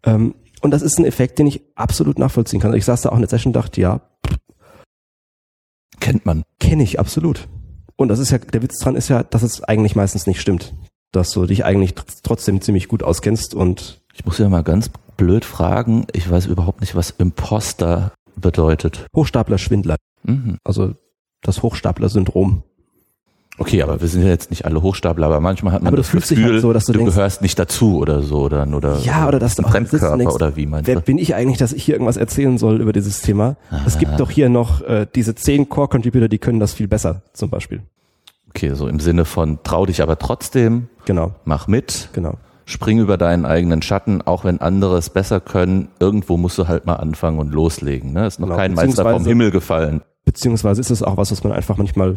ähm, 0.04 0.36
und 0.62 0.72
das 0.72 0.82
ist 0.82 0.98
ein 0.98 1.06
Effekt, 1.06 1.38
den 1.40 1.48
ich 1.48 1.62
absolut 1.76 2.18
nachvollziehen 2.18 2.60
kann. 2.60 2.74
Ich 2.74 2.86
saß 2.86 3.02
da 3.02 3.10
auch 3.10 3.16
in 3.16 3.22
der 3.22 3.30
Session 3.30 3.50
und 3.50 3.56
dachte, 3.56 3.82
ja, 3.82 4.02
Kennt 6.00 6.26
man. 6.26 6.44
kenne 6.60 6.84
ich 6.84 7.00
absolut. 7.00 7.48
Und 7.96 8.10
das 8.10 8.20
ist 8.20 8.32
ja, 8.32 8.38
der 8.38 8.62
Witz 8.62 8.80
dran 8.80 8.96
ist 8.96 9.08
ja, 9.08 9.24
dass 9.24 9.44
es 9.44 9.64
eigentlich 9.64 9.96
meistens 9.96 10.28
nicht 10.28 10.42
stimmt. 10.42 10.74
Dass 11.16 11.32
du 11.32 11.46
dich 11.46 11.64
eigentlich 11.66 11.92
tr- 11.92 12.04
trotzdem 12.24 12.62
ziemlich 12.62 12.88
gut 12.88 13.02
auskennst 13.04 13.54
und 13.54 14.02
Ich 14.14 14.26
muss 14.26 14.38
ja 14.38 14.50
mal 14.50 14.64
ganz 14.64 14.90
blöd 15.18 15.46
fragen. 15.46 16.06
Ich 16.14 16.30
weiß 16.30 16.46
überhaupt 16.48 16.82
nicht, 16.82 16.96
was 16.96 17.10
Imposter 17.12 18.12
bedeutet. 18.36 19.06
Hochstapler-Schwindler. 19.16 19.96
Mhm. 20.24 20.58
Also 20.64 20.94
das 21.42 21.62
Hochstapler-Syndrom. 21.64 22.64
Okay, 23.58 23.82
aber 23.82 24.02
wir 24.02 24.10
sind 24.10 24.24
ja 24.24 24.28
jetzt 24.28 24.50
nicht 24.50 24.66
alle 24.66 24.82
Hochstapler, 24.82 25.28
aber 25.28 25.40
manchmal 25.40 25.72
hat 25.72 25.82
man 25.82 25.88
Aber 25.88 25.96
du 25.96 26.02
das 26.02 26.10
fühlst 26.10 26.30
dich 26.30 26.38
Gefühl, 26.40 26.54
halt 26.56 26.62
so, 26.62 26.74
dass 26.74 26.84
du 26.84 26.92
du 26.92 27.00
denkst- 27.00 27.16
gehörst 27.16 27.42
nicht 27.42 27.58
dazu 27.58 27.98
oder 28.00 28.22
so 28.22 28.50
dann 28.50 28.74
oder 28.74 29.00
Ja, 29.00 29.26
oder 29.30 29.40
dass 29.40 29.58
ein 29.58 29.64
du 29.64 29.70
Fremdkörper 29.70 30.18
denkst, 30.18 30.34
oder 30.36 30.58
wie 30.58 30.66
meinst 30.66 30.88
Wer 30.88 30.96
du? 30.96 31.02
bin 31.02 31.18
ich 31.18 31.34
eigentlich, 31.36 31.58
dass 31.58 31.72
ich 31.72 31.86
hier 31.86 31.96
irgendwas 31.96 32.18
erzählen 32.18 32.58
soll 32.58 32.82
über 32.82 32.92
dieses 32.92 33.22
Thema? 33.22 33.56
Es 33.86 33.98
gibt 33.98 34.20
doch 34.20 34.30
hier 34.30 34.50
noch 34.50 34.82
äh, 34.82 35.08
diese 35.16 35.36
zehn 35.36 35.70
Core-Contributor, 35.70 36.28
die 36.28 36.38
können 36.40 36.60
das 36.60 36.74
viel 36.74 36.90
besser, 36.90 37.22
zum 37.32 37.50
Beispiel. 37.50 37.82
Okay, 38.56 38.74
so 38.74 38.88
im 38.88 39.02
Sinne 39.02 39.26
von 39.26 39.60
trau 39.64 39.86
dich 39.86 40.02
aber 40.02 40.18
trotzdem, 40.18 40.88
Genau, 41.04 41.34
mach 41.44 41.68
mit, 41.68 42.08
genau. 42.14 42.36
spring 42.66 43.00
über 43.00 43.18
deinen 43.18 43.46
eigenen 43.46 43.82
Schatten, 43.82 44.22
auch 44.22 44.46
wenn 44.46 44.62
andere 44.62 44.98
es 44.98 45.10
besser 45.10 45.42
können. 45.42 45.90
Irgendwo 46.00 46.38
musst 46.38 46.58
du 46.58 46.70
halt 46.70 46.86
mal 46.86 46.96
anfangen 46.96 47.38
und 47.40 47.52
loslegen. 47.52 48.14
Ne? 48.14 48.26
Ist 48.26 48.40
noch 48.40 48.48
Genau, 48.48 48.58
kein 48.58 48.74
Meister 48.74 49.04
vom 49.12 49.26
Himmel 49.26 49.52
gefallen. 49.52 50.04
Beziehungsweise 50.24 50.80
ist 50.80 50.90
es 50.90 51.04
auch 51.04 51.18
was, 51.18 51.32
was 51.32 51.44
man 51.44 51.52
einfach 51.52 51.76
manchmal, 51.76 52.16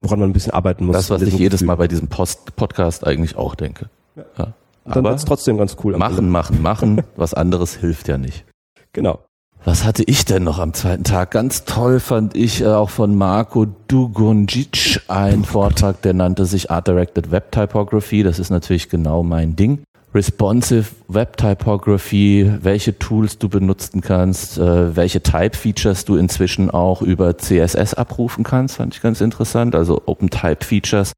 woran 0.00 0.20
man 0.20 0.30
ein 0.30 0.32
bisschen 0.32 0.52
arbeiten 0.52 0.86
muss. 0.86 0.94
Das, 0.94 1.10
was 1.10 1.20
ich 1.20 1.26
diesem 1.30 1.40
jedes 1.40 1.58
Gefühl. 1.58 1.66
Mal 1.66 1.74
bei 1.74 1.88
diesem 1.88 2.06
Post 2.06 2.54
Podcast 2.54 3.04
eigentlich 3.04 3.36
auch 3.36 3.56
denke. 3.56 3.90
Ja. 4.14 4.24
Dann 4.36 4.54
Aber 4.84 5.10
wird's 5.10 5.24
trotzdem 5.24 5.58
ganz 5.58 5.76
cool. 5.82 5.96
machen, 5.96 6.30
machen, 6.30 6.62
machen. 6.62 7.02
Was 7.16 7.34
anderes 7.34 7.74
hilft 7.74 8.06
ja 8.06 8.18
nicht. 8.18 8.44
Genau. 8.92 9.18
Was 9.64 9.84
hatte 9.84 10.02
ich 10.02 10.24
denn 10.24 10.42
noch 10.42 10.58
am 10.58 10.74
zweiten 10.74 11.04
Tag? 11.04 11.30
Ganz 11.30 11.64
toll 11.64 12.00
fand 12.00 12.36
ich 12.36 12.62
äh, 12.62 12.66
auch 12.66 12.90
von 12.90 13.14
Marco 13.14 13.66
Dugonjic 13.86 15.02
einen 15.06 15.44
Vortrag, 15.44 16.02
der 16.02 16.14
nannte 16.14 16.46
sich 16.46 16.72
Art 16.72 16.88
Directed 16.88 17.30
Web 17.30 17.52
Typography. 17.52 18.24
Das 18.24 18.40
ist 18.40 18.50
natürlich 18.50 18.88
genau 18.88 19.22
mein 19.22 19.54
Ding. 19.54 19.84
Responsive 20.12 20.86
Web 21.06 21.36
Typography, 21.36 22.52
welche 22.60 22.98
Tools 22.98 23.38
du 23.38 23.48
benutzen 23.48 24.00
kannst, 24.00 24.58
äh, 24.58 24.96
welche 24.96 25.22
Type 25.22 25.56
Features 25.56 26.04
du 26.04 26.16
inzwischen 26.16 26.68
auch 26.68 27.00
über 27.00 27.38
CSS 27.38 27.94
abrufen 27.94 28.42
kannst, 28.42 28.76
fand 28.76 28.94
ich 28.96 29.00
ganz 29.00 29.20
interessant. 29.20 29.76
Also 29.76 30.02
Open 30.06 30.28
Type 30.28 30.64
Features, 30.64 31.12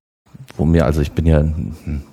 wo 0.58 0.66
mir, 0.66 0.84
also 0.84 1.00
ich 1.00 1.12
bin 1.12 1.24
ja 1.24 1.42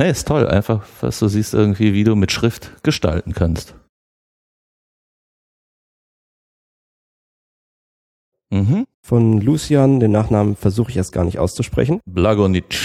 Nee, 0.00 0.10
ist 0.10 0.28
toll, 0.28 0.46
einfach, 0.46 0.84
was 1.00 1.18
du 1.18 1.26
siehst 1.26 1.54
irgendwie, 1.54 1.92
wie 1.92 2.04
du 2.04 2.14
mit 2.14 2.30
Schrift 2.30 2.70
gestalten 2.84 3.34
kannst. 3.34 3.74
Mhm. 8.50 8.86
Von 9.02 9.40
Lucian, 9.40 10.00
den 10.00 10.12
Nachnamen 10.12 10.56
versuche 10.56 10.90
ich 10.90 10.96
erst 10.96 11.12
gar 11.12 11.24
nicht 11.24 11.38
auszusprechen. 11.38 12.00
Blagonic, 12.06 12.78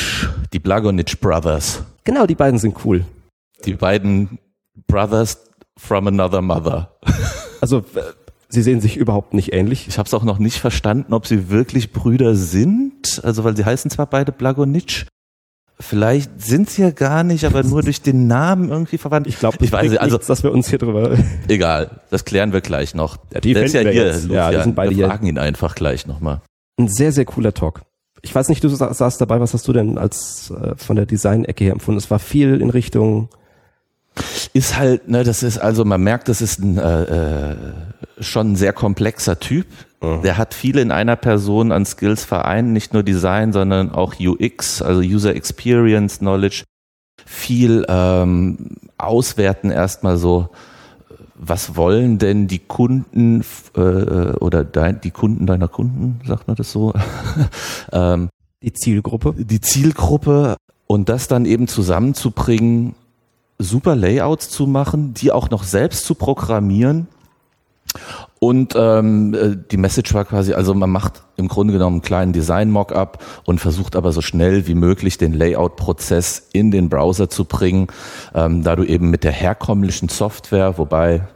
die 0.53 0.59
Blagonic 0.59 1.19
Brothers. 1.19 1.83
Genau, 2.03 2.25
die 2.25 2.35
beiden 2.35 2.59
sind 2.59 2.75
cool. 2.85 3.05
Die 3.65 3.73
beiden 3.73 4.39
Brothers 4.87 5.37
from 5.77 6.07
another 6.07 6.41
mother. 6.41 6.95
Also 7.61 7.77
äh, 7.77 8.01
sie 8.49 8.61
sehen 8.61 8.81
sich 8.81 8.97
überhaupt 8.97 9.33
nicht 9.33 9.53
ähnlich. 9.53 9.87
Ich 9.87 9.97
habe 9.97 10.05
es 10.05 10.13
auch 10.13 10.25
noch 10.25 10.37
nicht 10.37 10.59
verstanden, 10.59 11.13
ob 11.13 11.25
sie 11.25 11.49
wirklich 11.49 11.93
Brüder 11.93 12.35
sind. 12.35 13.21
Also, 13.23 13.45
weil 13.45 13.55
sie 13.55 13.63
heißen 13.63 13.89
zwar 13.89 14.05
beide 14.05 14.33
Blagonic. 14.33 15.07
Vielleicht 15.79 16.41
sind 16.41 16.69
sie 16.69 16.81
ja 16.83 16.91
gar 16.91 17.23
nicht, 17.23 17.43
aber 17.45 17.63
nur 17.63 17.81
durch 17.81 18.01
den 18.01 18.27
Namen 18.27 18.69
irgendwie 18.69 18.97
verwandt. 18.97 19.27
Ich 19.27 19.39
glaube, 19.39 19.57
ich 19.61 19.71
weiß 19.71 19.89
nicht, 19.89 19.99
also 19.99 20.15
nichts, 20.15 20.27
dass 20.27 20.43
wir 20.43 20.51
uns 20.51 20.69
hier 20.69 20.77
drüber. 20.79 21.17
egal, 21.47 22.01
das 22.09 22.25
klären 22.25 22.53
wir 22.53 22.61
gleich 22.61 22.93
noch. 22.95 23.17
Ja, 23.33 23.39
die 23.41 23.53
Der 23.53 23.63
ist 23.63 23.73
ja 23.73 23.81
hier, 23.81 23.93
jetzt. 23.93 24.27
Ja, 24.29 24.49
die 24.49 24.55
Lucian. 24.55 24.63
sind 24.63 24.75
beide 24.75 24.89
wir 24.91 24.95
hier. 24.97 25.07
fragen 25.07 25.25
ihn 25.27 25.37
einfach 25.37 25.75
gleich 25.75 26.05
nochmal. 26.07 26.41
Ein 26.79 26.87
sehr, 26.87 27.11
sehr 27.11 27.25
cooler 27.25 27.53
Talk. 27.53 27.81
Ich 28.21 28.33
weiß 28.33 28.47
nicht, 28.49 28.63
du 28.63 28.69
sa- 28.69 28.93
saßt 28.93 29.19
dabei, 29.19 29.39
was 29.41 29.53
hast 29.53 29.67
du 29.67 29.73
denn 29.73 29.97
als 29.97 30.51
äh, 30.51 30.75
von 30.77 30.95
der 30.95 31.05
Design-Ecke 31.05 31.63
her 31.65 31.73
empfunden? 31.73 31.97
Es 31.97 32.09
war 32.09 32.19
viel 32.19 32.61
in 32.61 32.69
Richtung 32.69 33.29
Ist 34.53 34.77
halt, 34.77 35.07
ne, 35.07 35.23
das 35.23 35.43
ist 35.43 35.57
also, 35.57 35.85
man 35.85 36.01
merkt, 36.01 36.29
das 36.29 36.41
ist 36.41 36.59
ein 36.59 36.77
äh, 36.77 37.51
äh, 37.51 37.55
schon 38.19 38.51
ein 38.51 38.55
sehr 38.55 38.73
komplexer 38.73 39.39
Typ. 39.39 39.65
Der 40.21 40.37
hat 40.37 40.53
viele 40.53 40.81
in 40.81 40.91
einer 40.91 41.15
Person 41.15 41.71
an 41.71 41.85
Skills 41.85 42.25
vereint, 42.25 42.73
nicht 42.73 42.93
nur 42.93 43.03
Design, 43.03 43.53
sondern 43.53 43.89
auch 43.89 44.15
UX, 44.19 44.81
also 44.81 44.99
User 44.99 45.33
Experience 45.33 46.19
Knowledge. 46.19 46.65
Viel 47.25 47.85
ähm, 47.87 48.75
auswerten 48.97 49.71
erstmal 49.71 50.17
so, 50.17 50.49
was 51.35 51.77
wollen 51.77 52.17
denn 52.17 52.47
die 52.47 52.59
Kunden 52.59 53.45
äh, 53.75 53.79
oder 53.79 54.65
dein, 54.65 54.99
die 54.99 55.11
Kunden 55.11 55.45
deiner 55.45 55.69
Kunden, 55.69 56.19
sagt 56.25 56.47
man 56.47 56.57
das 56.57 56.71
so? 56.71 56.93
ähm, 57.93 58.27
die 58.61 58.73
Zielgruppe. 58.73 59.35
die 59.37 59.61
Zielgruppe 59.61 60.57
und 60.85 61.09
das 61.09 61.27
dann 61.27 61.45
eben 61.45 61.67
zusammenzubringen, 61.67 62.95
super 63.59 63.95
Layouts 63.95 64.49
zu 64.49 64.67
machen, 64.67 65.13
die 65.13 65.31
auch 65.31 65.49
noch 65.49 65.63
selbst 65.63 66.05
zu 66.05 66.15
programmieren. 66.15 67.07
Und 68.39 68.73
ähm, 68.75 69.33
äh, 69.33 69.55
die 69.71 69.77
Message 69.77 70.13
war 70.13 70.25
quasi, 70.25 70.53
also 70.53 70.73
man 70.73 70.89
macht 70.89 71.23
im 71.37 71.47
Grunde 71.47 71.73
genommen 71.73 71.97
einen 71.97 72.01
kleinen 72.01 72.33
Design-Mockup 72.33 73.23
und 73.45 73.59
versucht 73.59 73.95
aber 73.95 74.11
so 74.11 74.21
schnell 74.21 74.67
wie 74.67 74.73
möglich 74.75 75.17
den 75.17 75.33
Layout-Prozess 75.33 76.49
in 76.53 76.71
den 76.71 76.89
Browser 76.89 77.29
zu 77.29 77.45
bringen, 77.45 77.87
ähm, 78.33 78.63
da 78.63 78.75
du 78.75 78.83
eben 78.83 79.09
mit 79.09 79.23
der 79.23 79.31
herkömmlichen 79.31 80.09
Software, 80.09 80.77
wobei 80.77 81.27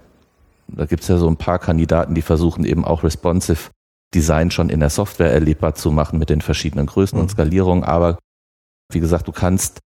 da 0.67 0.85
gibt's 0.85 1.07
ja 1.07 1.17
so 1.17 1.27
ein 1.27 1.37
paar 1.37 1.59
Kandidaten, 1.59 2.13
die 2.13 2.21
versuchen 2.21 2.65
eben 2.65 2.83
auch 2.83 3.03
responsive 3.03 3.69
Design 4.13 4.51
schon 4.51 4.69
in 4.69 4.79
der 4.79 4.89
Software 4.89 5.31
erlebbar 5.31 5.75
zu 5.75 5.91
machen 5.91 6.19
mit 6.19 6.29
den 6.29 6.41
verschiedenen 6.41 6.87
Größen 6.87 7.17
und 7.19 7.25
Mhm. 7.25 7.29
Skalierungen. 7.29 7.83
Aber 7.83 8.17
wie 8.91 8.99
gesagt, 8.99 9.27
du 9.27 9.31
kannst 9.31 9.79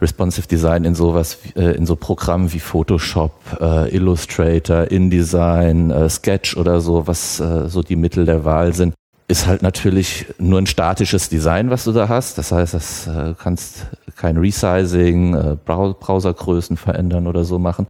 responsive 0.00 0.46
Design 0.46 0.84
in 0.84 0.94
sowas, 0.94 1.38
äh, 1.56 1.76
in 1.76 1.86
so 1.86 1.96
Programmen 1.96 2.52
wie 2.52 2.60
Photoshop, 2.60 3.32
äh, 3.60 3.94
Illustrator, 3.94 4.90
InDesign, 4.90 5.90
äh, 5.90 6.08
Sketch 6.08 6.56
oder 6.56 6.80
so, 6.80 7.06
was 7.06 7.40
äh, 7.40 7.68
so 7.68 7.82
die 7.82 7.96
Mittel 7.96 8.24
der 8.24 8.44
Wahl 8.44 8.72
sind, 8.74 8.94
ist 9.28 9.46
halt 9.46 9.62
natürlich 9.62 10.26
nur 10.38 10.58
ein 10.58 10.66
statisches 10.66 11.28
Design, 11.28 11.70
was 11.70 11.84
du 11.84 11.92
da 11.92 12.08
hast. 12.08 12.36
Das 12.38 12.50
heißt, 12.50 12.74
das 12.74 13.06
äh, 13.06 13.34
kannst 13.38 13.86
kein 14.16 14.36
Resizing, 14.36 15.34
äh, 15.34 15.56
Browsergrößen 15.64 16.76
verändern 16.76 17.26
oder 17.26 17.44
so 17.44 17.58
machen. 17.58 17.86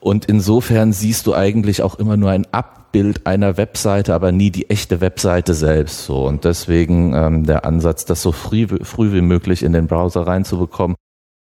Und 0.00 0.24
insofern 0.24 0.92
siehst 0.92 1.26
du 1.28 1.34
eigentlich 1.34 1.82
auch 1.82 1.96
immer 1.96 2.16
nur 2.16 2.30
ein 2.30 2.46
Abbild 2.52 3.24
einer 3.26 3.56
Webseite, 3.56 4.14
aber 4.14 4.32
nie 4.32 4.50
die 4.50 4.68
echte 4.68 5.00
Webseite 5.00 5.54
selbst. 5.54 6.06
So 6.06 6.26
und 6.26 6.44
deswegen 6.44 7.14
ähm, 7.14 7.44
der 7.44 7.64
Ansatz, 7.64 8.04
das 8.04 8.20
so 8.20 8.32
früh, 8.32 8.66
früh 8.82 9.12
wie 9.12 9.20
möglich 9.20 9.62
in 9.62 9.72
den 9.72 9.86
Browser 9.86 10.26
reinzubekommen, 10.26 10.96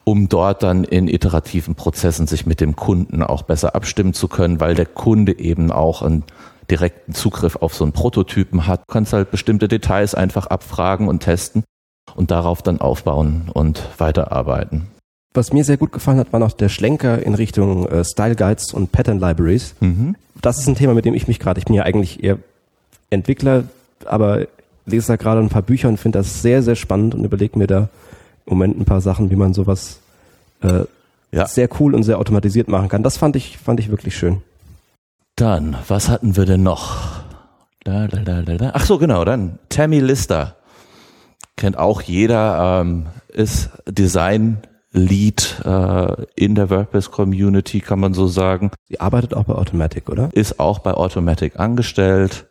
um 0.03 0.29
dort 0.29 0.63
dann 0.63 0.83
in 0.83 1.07
iterativen 1.07 1.75
Prozessen 1.75 2.27
sich 2.27 2.45
mit 2.45 2.61
dem 2.61 2.75
Kunden 2.75 3.23
auch 3.23 3.43
besser 3.43 3.75
abstimmen 3.75 4.13
zu 4.13 4.27
können, 4.27 4.59
weil 4.59 4.75
der 4.75 4.85
Kunde 4.85 5.39
eben 5.39 5.71
auch 5.71 6.01
einen 6.01 6.23
direkten 6.69 7.13
Zugriff 7.13 7.57
auf 7.57 7.73
so 7.73 7.83
einen 7.83 7.93
Prototypen 7.93 8.67
hat. 8.67 8.81
Du 8.81 8.93
kannst 8.93 9.13
halt 9.13 9.31
bestimmte 9.31 9.67
Details 9.67 10.15
einfach 10.15 10.47
abfragen 10.47 11.07
und 11.07 11.21
testen 11.21 11.63
und 12.15 12.31
darauf 12.31 12.61
dann 12.61 12.81
aufbauen 12.81 13.49
und 13.53 13.87
weiterarbeiten. 13.97 14.87
Was 15.33 15.51
mir 15.51 15.63
sehr 15.63 15.77
gut 15.77 15.91
gefallen 15.91 16.19
hat, 16.19 16.31
war 16.31 16.39
noch 16.39 16.51
der 16.51 16.69
Schlenker 16.69 17.25
in 17.25 17.33
Richtung 17.33 17.87
äh, 17.87 18.03
Style 18.05 18.35
Guides 18.35 18.73
und 18.73 18.91
Pattern 18.91 19.19
Libraries. 19.19 19.73
Mhm. 19.79 20.15
Das 20.41 20.59
ist 20.59 20.67
ein 20.67 20.75
Thema, 20.75 20.93
mit 20.93 21.05
dem 21.05 21.15
ich 21.15 21.27
mich 21.27 21.39
gerade, 21.39 21.59
ich 21.59 21.65
bin 21.65 21.75
ja 21.75 21.83
eigentlich 21.83 22.23
eher 22.23 22.37
Entwickler, 23.09 23.63
aber 24.05 24.45
lese 24.85 25.07
da 25.07 25.15
gerade 25.15 25.41
ein 25.41 25.49
paar 25.49 25.61
Bücher 25.61 25.87
und 25.87 25.97
finde 25.97 26.19
das 26.19 26.41
sehr, 26.41 26.61
sehr 26.61 26.75
spannend 26.75 27.15
und 27.15 27.23
überlege 27.23 27.57
mir 27.57 27.67
da 27.67 27.89
Moment 28.45 28.79
ein 28.79 28.85
paar 28.85 29.01
Sachen, 29.01 29.29
wie 29.31 29.35
man 29.35 29.53
sowas 29.53 29.99
äh, 30.61 30.83
Ja. 31.31 31.47
sehr 31.47 31.69
cool 31.79 31.95
und 31.95 32.03
sehr 32.03 32.19
automatisiert 32.19 32.67
machen 32.67 32.89
kann. 32.89 33.03
Das 33.03 33.17
fand 33.17 33.35
ich, 33.35 33.57
fand 33.57 33.79
ich 33.79 33.89
wirklich 33.89 34.15
schön. 34.15 34.41
Dann, 35.35 35.75
was 35.87 36.09
hatten 36.09 36.35
wir 36.35 36.45
denn 36.45 36.63
noch? 36.63 37.23
Da, 37.83 38.07
da, 38.07 38.19
da, 38.19 38.41
da, 38.43 38.55
da. 38.57 38.71
Ach 38.73 38.85
so, 38.85 38.97
genau, 38.97 39.25
dann 39.25 39.59
Tammy 39.69 39.99
Lister. 39.99 40.55
Kennt 41.57 41.77
auch 41.77 42.01
jeder, 42.01 42.81
ähm, 42.81 43.07
ist 43.27 43.69
Design 43.87 44.57
Lead 44.91 45.61
äh, 45.65 46.25
in 46.35 46.53
der 46.55 46.69
WordPress 46.69 47.09
Community, 47.11 47.79
kann 47.81 47.99
man 47.99 48.13
so 48.13 48.27
sagen. 48.27 48.71
Sie 48.87 48.99
arbeitet 48.99 49.33
auch 49.33 49.43
bei 49.45 49.55
Automatic, 49.55 50.07
oder? 50.09 50.29
Ist 50.33 50.59
auch 50.59 50.79
bei 50.79 50.93
Automatic 50.93 51.59
angestellt, 51.59 52.45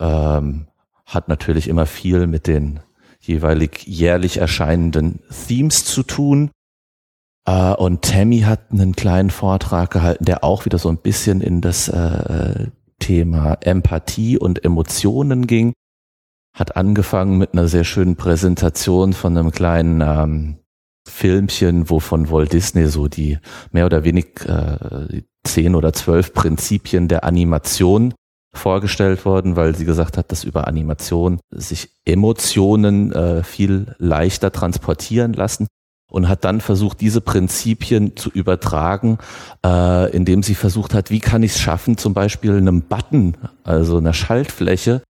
ähm, 0.00 0.66
hat 1.06 1.28
natürlich 1.28 1.68
immer 1.68 1.86
viel 1.86 2.26
mit 2.26 2.46
den 2.48 2.80
jeweilig 3.20 3.86
jährlich 3.86 4.38
erscheinenden 4.38 5.20
Themes 5.46 5.84
zu 5.84 6.02
tun. 6.02 6.50
Äh, 7.46 7.74
und 7.74 8.02
Tammy 8.02 8.40
hat 8.40 8.70
einen 8.70 8.94
kleinen 8.94 9.30
Vortrag 9.30 9.90
gehalten, 9.90 10.24
der 10.24 10.44
auch 10.44 10.64
wieder 10.64 10.78
so 10.78 10.88
ein 10.88 10.98
bisschen 10.98 11.40
in 11.40 11.60
das 11.60 11.88
äh, 11.88 12.66
Thema 12.98 13.54
Empathie 13.60 14.38
und 14.38 14.64
Emotionen 14.64 15.46
ging. 15.46 15.72
Hat 16.54 16.76
angefangen 16.76 17.38
mit 17.38 17.52
einer 17.52 17.68
sehr 17.68 17.84
schönen 17.84 18.16
Präsentation 18.16 19.12
von 19.12 19.36
einem 19.36 19.50
kleinen 19.50 20.00
ähm, 20.00 20.58
Filmchen, 21.08 21.88
wo 21.88 22.00
von 22.00 22.30
Walt 22.30 22.52
Disney 22.52 22.86
so 22.86 23.08
die 23.08 23.38
mehr 23.72 23.86
oder 23.86 24.04
weniger 24.04 25.08
äh, 25.10 25.22
zehn 25.44 25.74
oder 25.74 25.92
zwölf 25.92 26.34
Prinzipien 26.34 27.08
der 27.08 27.24
Animation 27.24 28.14
vorgestellt 28.54 29.24
worden, 29.24 29.56
weil 29.56 29.74
sie 29.74 29.84
gesagt 29.84 30.16
hat, 30.16 30.32
dass 30.32 30.44
über 30.44 30.66
Animation 30.66 31.40
sich 31.50 31.90
Emotionen 32.04 33.12
äh, 33.12 33.42
viel 33.42 33.94
leichter 33.98 34.52
transportieren 34.52 35.32
lassen 35.32 35.66
und 36.10 36.28
hat 36.28 36.44
dann 36.44 36.60
versucht, 36.60 37.00
diese 37.00 37.20
Prinzipien 37.20 38.16
zu 38.16 38.30
übertragen, 38.30 39.18
äh, 39.64 40.10
indem 40.10 40.42
sie 40.42 40.54
versucht 40.54 40.94
hat, 40.94 41.10
wie 41.10 41.20
kann 41.20 41.42
ich 41.42 41.52
es 41.52 41.60
schaffen, 41.60 41.98
zum 41.98 42.14
Beispiel 42.14 42.56
einem 42.56 42.82
Button, 42.82 43.36
also 43.64 43.98
einer 43.98 44.14
Schaltfläche, 44.14 45.02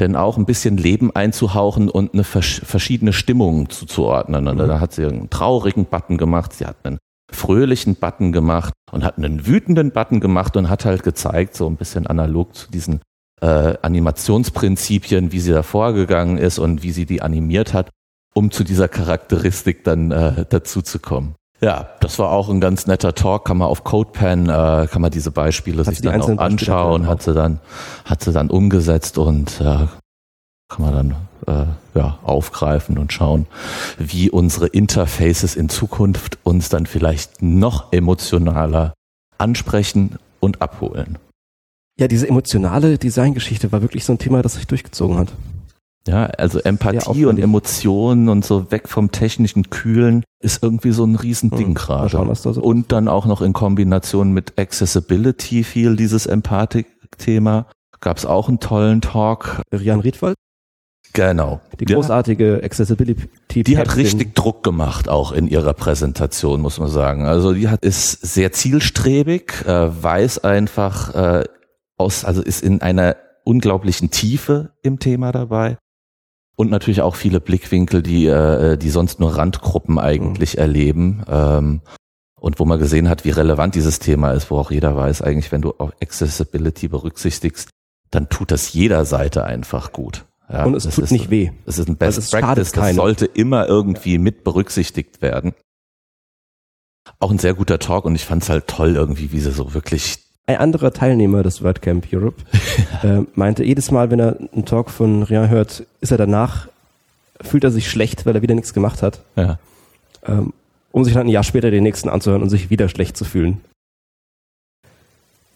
denn 0.00 0.16
auch 0.16 0.38
ein 0.38 0.46
bisschen 0.46 0.78
Leben 0.78 1.14
einzuhauchen 1.14 1.90
und 1.90 2.14
eine 2.14 2.24
vers 2.24 2.62
verschiedene 2.64 3.12
Stimmung 3.12 3.68
zuzuordnen. 3.68 4.48
Und 4.48 4.58
da 4.58 4.80
hat 4.80 4.92
sie 4.92 5.04
einen 5.04 5.28
traurigen 5.28 5.84
Button 5.84 6.16
gemacht, 6.16 6.54
sie 6.54 6.66
hat 6.66 6.76
einen 6.84 6.98
fröhlichen 7.34 7.96
Button 7.96 8.32
gemacht 8.32 8.72
und 8.90 9.04
hat 9.04 9.18
einen 9.18 9.46
wütenden 9.46 9.92
Button 9.92 10.20
gemacht 10.20 10.56
und 10.56 10.68
hat 10.68 10.84
halt 10.84 11.02
gezeigt, 11.02 11.56
so 11.56 11.66
ein 11.66 11.76
bisschen 11.76 12.06
analog 12.06 12.54
zu 12.54 12.70
diesen 12.70 13.00
äh, 13.40 13.74
Animationsprinzipien, 13.82 15.32
wie 15.32 15.40
sie 15.40 15.52
da 15.52 15.62
vorgegangen 15.62 16.38
ist 16.38 16.58
und 16.58 16.82
wie 16.82 16.92
sie 16.92 17.06
die 17.06 17.22
animiert 17.22 17.74
hat, 17.74 17.90
um 18.34 18.50
zu 18.50 18.64
dieser 18.64 18.88
Charakteristik 18.88 19.84
dann 19.84 20.10
äh, 20.10 20.44
dazu 20.48 20.82
zu 20.82 20.98
kommen. 20.98 21.34
Ja, 21.60 21.90
das 22.00 22.18
war 22.18 22.30
auch 22.30 22.48
ein 22.48 22.60
ganz 22.60 22.88
netter 22.88 23.14
Talk, 23.14 23.44
kann 23.44 23.58
man 23.58 23.68
auf 23.68 23.84
CodePen, 23.84 24.48
äh, 24.48 24.88
kann 24.90 25.00
man 25.00 25.12
diese 25.12 25.30
Beispiele 25.30 25.84
sich 25.84 25.98
sie 25.98 26.02
die 26.02 26.08
dann 26.08 26.20
auch 26.22 26.38
anschauen, 26.38 27.06
hat 27.06 27.22
sie 27.22 27.34
dann, 27.34 27.60
hat 28.04 28.22
sie 28.22 28.32
dann 28.32 28.50
umgesetzt 28.50 29.16
und 29.16 29.60
äh, 29.60 29.86
kann 30.68 30.78
man 30.78 30.92
dann 30.92 31.16
äh, 31.46 31.64
ja, 31.94 32.18
aufgreifen 32.22 32.98
und 32.98 33.12
schauen, 33.12 33.46
wie 33.98 34.30
unsere 34.30 34.66
Interfaces 34.66 35.56
in 35.56 35.68
Zukunft 35.68 36.38
uns 36.42 36.68
dann 36.68 36.86
vielleicht 36.86 37.42
noch 37.42 37.92
emotionaler 37.92 38.94
ansprechen 39.38 40.18
und 40.40 40.62
abholen. 40.62 41.18
Ja, 41.98 42.08
diese 42.08 42.28
emotionale 42.28 42.98
Designgeschichte 42.98 43.70
war 43.72 43.82
wirklich 43.82 44.04
so 44.04 44.12
ein 44.12 44.18
Thema, 44.18 44.42
das 44.42 44.54
sich 44.54 44.66
durchgezogen 44.66 45.18
hat. 45.18 45.32
Ja, 46.08 46.24
also 46.26 46.58
Empathie 46.58 47.26
und. 47.26 47.38
Emotionen 47.38 48.28
und 48.28 48.44
so 48.44 48.70
weg 48.72 48.88
vom 48.88 49.12
technischen 49.12 49.70
Kühlen 49.70 50.24
ist 50.42 50.62
irgendwie 50.62 50.90
so 50.90 51.04
ein 51.04 51.14
Riesending 51.14 51.68
Hm, 51.68 51.74
gerade. 51.74 52.10
da 52.16 52.34
so 52.34 52.60
und 52.60 52.90
dann 52.90 53.06
auch 53.06 53.26
noch 53.26 53.40
in 53.40 53.52
Kombination 53.52 54.32
mit 54.32 54.58
Accessibility 54.58 55.62
viel 55.62 55.94
dieses 55.94 56.26
Empathik-Thema. 56.26 57.66
Gab 58.00 58.16
es 58.16 58.26
auch 58.26 58.48
einen 58.48 58.58
tollen 58.58 59.00
Talk. 59.00 59.62
Rian 59.72 60.00
Riedwald, 60.00 60.34
Genau. 61.12 61.60
die 61.78 61.84
Ja. 61.88 61.96
großartige 61.96 62.60
Accessibility. 62.62 63.62
Die 63.62 63.76
hat 63.76 63.96
richtig 63.96 64.34
Druck 64.34 64.62
gemacht, 64.62 65.08
auch 65.08 65.32
in 65.32 65.46
ihrer 65.46 65.74
Präsentation, 65.74 66.60
muss 66.60 66.78
man 66.78 66.88
sagen. 66.88 67.26
Also 67.26 67.52
die 67.52 67.68
hat, 67.68 67.84
ist 67.84 68.12
sehr 68.12 68.52
zielstrebig, 68.52 69.64
äh, 69.66 70.02
weiß 70.02 70.44
einfach 70.44 71.14
äh, 71.14 71.44
aus, 71.98 72.24
also 72.24 72.42
ist 72.42 72.62
in 72.62 72.80
einer 72.80 73.16
unglaublichen 73.44 74.10
Tiefe 74.10 74.70
im 74.82 74.98
Thema 74.98 75.32
dabei. 75.32 75.76
Und 76.56 76.70
natürlich 76.70 77.02
auch 77.02 77.16
viele 77.16 77.40
Blickwinkel, 77.40 78.02
die, 78.02 78.26
äh, 78.26 78.76
die 78.76 78.90
sonst 78.90 79.20
nur 79.20 79.36
Randgruppen 79.36 79.98
eigentlich 79.98 80.58
erleben. 80.58 81.24
Ähm, 81.28 81.80
und 82.38 82.58
wo 82.58 82.64
man 82.64 82.78
gesehen 82.78 83.08
hat, 83.08 83.24
wie 83.24 83.30
relevant 83.30 83.74
dieses 83.74 83.98
Thema 84.00 84.32
ist, 84.32 84.50
wo 84.50 84.58
auch 84.58 84.70
jeder 84.70 84.96
weiß, 84.96 85.22
eigentlich, 85.22 85.52
wenn 85.52 85.62
du 85.62 85.74
auch 85.78 85.92
Accessibility 86.02 86.88
berücksichtigst, 86.88 87.70
dann 88.10 88.28
tut 88.28 88.50
das 88.50 88.72
jeder 88.72 89.04
Seite 89.04 89.44
einfach 89.44 89.92
gut. 89.92 90.24
Ja, 90.52 90.64
Und 90.64 90.74
es 90.74 90.84
tut 90.84 91.04
ist- 91.04 91.10
nicht 91.12 91.30
weh. 91.30 91.50
es 91.64 91.78
ist 91.78 91.88
ein 91.88 91.96
Best 91.96 92.18
es 92.18 92.30
schadet 92.30 92.44
Practice, 92.46 92.72
das 92.72 92.94
sollte 92.94 93.24
immer 93.26 93.66
irgendwie 93.68 94.18
mit 94.18 94.44
berücksichtigt 94.44 95.22
werden. 95.22 95.54
Auch 97.18 97.30
ein 97.30 97.38
sehr 97.38 97.54
guter 97.54 97.78
Talk 97.78 98.04
und 98.04 98.14
ich 98.14 98.24
fand 98.24 98.42
es 98.42 98.48
halt 98.50 98.66
toll 98.68 98.94
irgendwie, 98.96 99.32
wie 99.32 99.40
sie 99.40 99.50
so 99.50 99.72
wirklich, 99.74 100.18
Ein 100.46 100.56
anderer 100.58 100.92
Teilnehmer 100.92 101.42
des 101.42 101.62
WordCamp 101.62 102.06
Europe 102.12 102.42
äh, 103.02 103.22
meinte, 103.34 103.64
jedes 103.64 103.90
Mal, 103.90 104.10
wenn 104.10 104.20
er 104.20 104.36
einen 104.52 104.64
Talk 104.66 104.90
von 104.90 105.22
Rian 105.22 105.48
hört, 105.48 105.86
ist 106.00 106.10
er 106.12 106.18
danach, 106.18 106.68
fühlt 107.40 107.64
er 107.64 107.70
sich 107.70 107.88
schlecht, 107.90 108.26
weil 108.26 108.34
er 108.36 108.42
wieder 108.42 108.54
nichts 108.54 108.74
gemacht 108.74 109.02
hat, 109.02 109.22
ja, 109.36 109.58
ähm, 110.26 110.52
um 110.92 111.04
sich 111.04 111.14
dann 111.14 111.26
ein 111.26 111.30
Jahr 111.30 111.44
später 111.44 111.70
den 111.70 111.82
nächsten 111.82 112.08
anzuhören 112.10 112.42
und 112.42 112.50
sich 112.50 112.68
wieder 112.70 112.88
schlecht 112.88 113.16
zu 113.16 113.24
fühlen. 113.24 113.60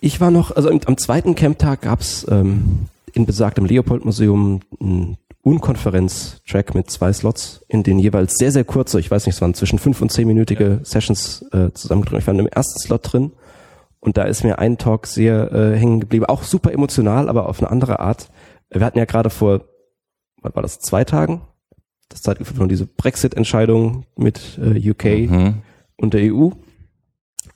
Ich 0.00 0.20
war 0.20 0.30
noch, 0.30 0.54
also 0.56 0.70
am, 0.70 0.80
am 0.86 0.96
zweiten 0.98 1.34
Camptag 1.34 1.82
gab's 1.82 2.26
ähm, 2.30 2.86
in 3.16 3.24
besagtem 3.24 3.64
Leopold-Museum 3.64 4.60
einen 4.78 5.16
Unkonferenz-Track 5.40 6.74
mit 6.74 6.90
zwei 6.90 7.12
Slots, 7.14 7.64
in 7.66 7.82
denen 7.82 7.98
jeweils 7.98 8.34
sehr, 8.34 8.52
sehr 8.52 8.64
kurze, 8.64 9.00
ich 9.00 9.10
weiß 9.10 9.24
nicht, 9.24 9.36
es 9.36 9.40
waren 9.40 9.54
zwischen 9.54 9.78
fünf 9.78 10.02
und 10.02 10.12
zehnminütige 10.12 10.80
Sessions 10.82 11.42
äh, 11.52 11.70
zusammengedrückt. 11.72 12.22
Ich 12.22 12.26
war 12.26 12.34
im 12.34 12.46
ersten 12.46 12.78
Slot 12.78 13.12
drin 13.12 13.32
und 14.00 14.18
da 14.18 14.24
ist 14.24 14.44
mir 14.44 14.58
ein 14.58 14.76
Talk 14.76 15.06
sehr 15.06 15.50
äh, 15.50 15.78
hängen 15.78 16.00
geblieben, 16.00 16.26
auch 16.26 16.42
super 16.42 16.72
emotional, 16.72 17.30
aber 17.30 17.48
auf 17.48 17.58
eine 17.60 17.70
andere 17.70 18.00
Art. 18.00 18.28
Wir 18.68 18.84
hatten 18.84 18.98
ja 18.98 19.06
gerade 19.06 19.30
vor, 19.30 19.62
was 20.42 20.54
war 20.54 20.62
das, 20.62 20.78
zwei 20.80 21.04
Tagen, 21.04 21.40
das 22.10 22.20
Zeitgefühl 22.20 22.56
von 22.56 22.68
diese 22.68 22.84
Brexit-Entscheidung 22.84 24.04
mit 24.14 24.60
äh, 24.60 24.90
UK 24.90 25.30
mhm. 25.30 25.62
und 25.96 26.12
der 26.12 26.34
EU. 26.34 26.50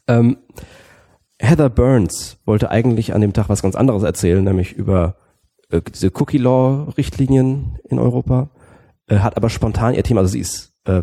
Ähm, 0.08 0.38
Heather 1.38 1.68
Burns 1.68 2.38
wollte 2.46 2.70
eigentlich 2.70 3.12
an 3.12 3.20
dem 3.20 3.34
Tag 3.34 3.50
was 3.50 3.60
ganz 3.60 3.74
anderes 3.74 4.04
erzählen, 4.04 4.42
nämlich 4.42 4.72
über 4.72 5.16
äh, 5.70 5.80
diese 5.94 6.10
Cookie 6.14 6.38
Law 6.38 6.92
Richtlinien 6.96 7.78
in 7.88 7.98
Europa, 7.98 8.50
äh, 9.06 9.18
hat 9.18 9.36
aber 9.36 9.50
spontan 9.50 9.94
ihr 9.94 10.02
Thema, 10.02 10.20
also 10.20 10.32
sie 10.32 10.40
ist, 10.40 10.72
äh, 10.84 11.02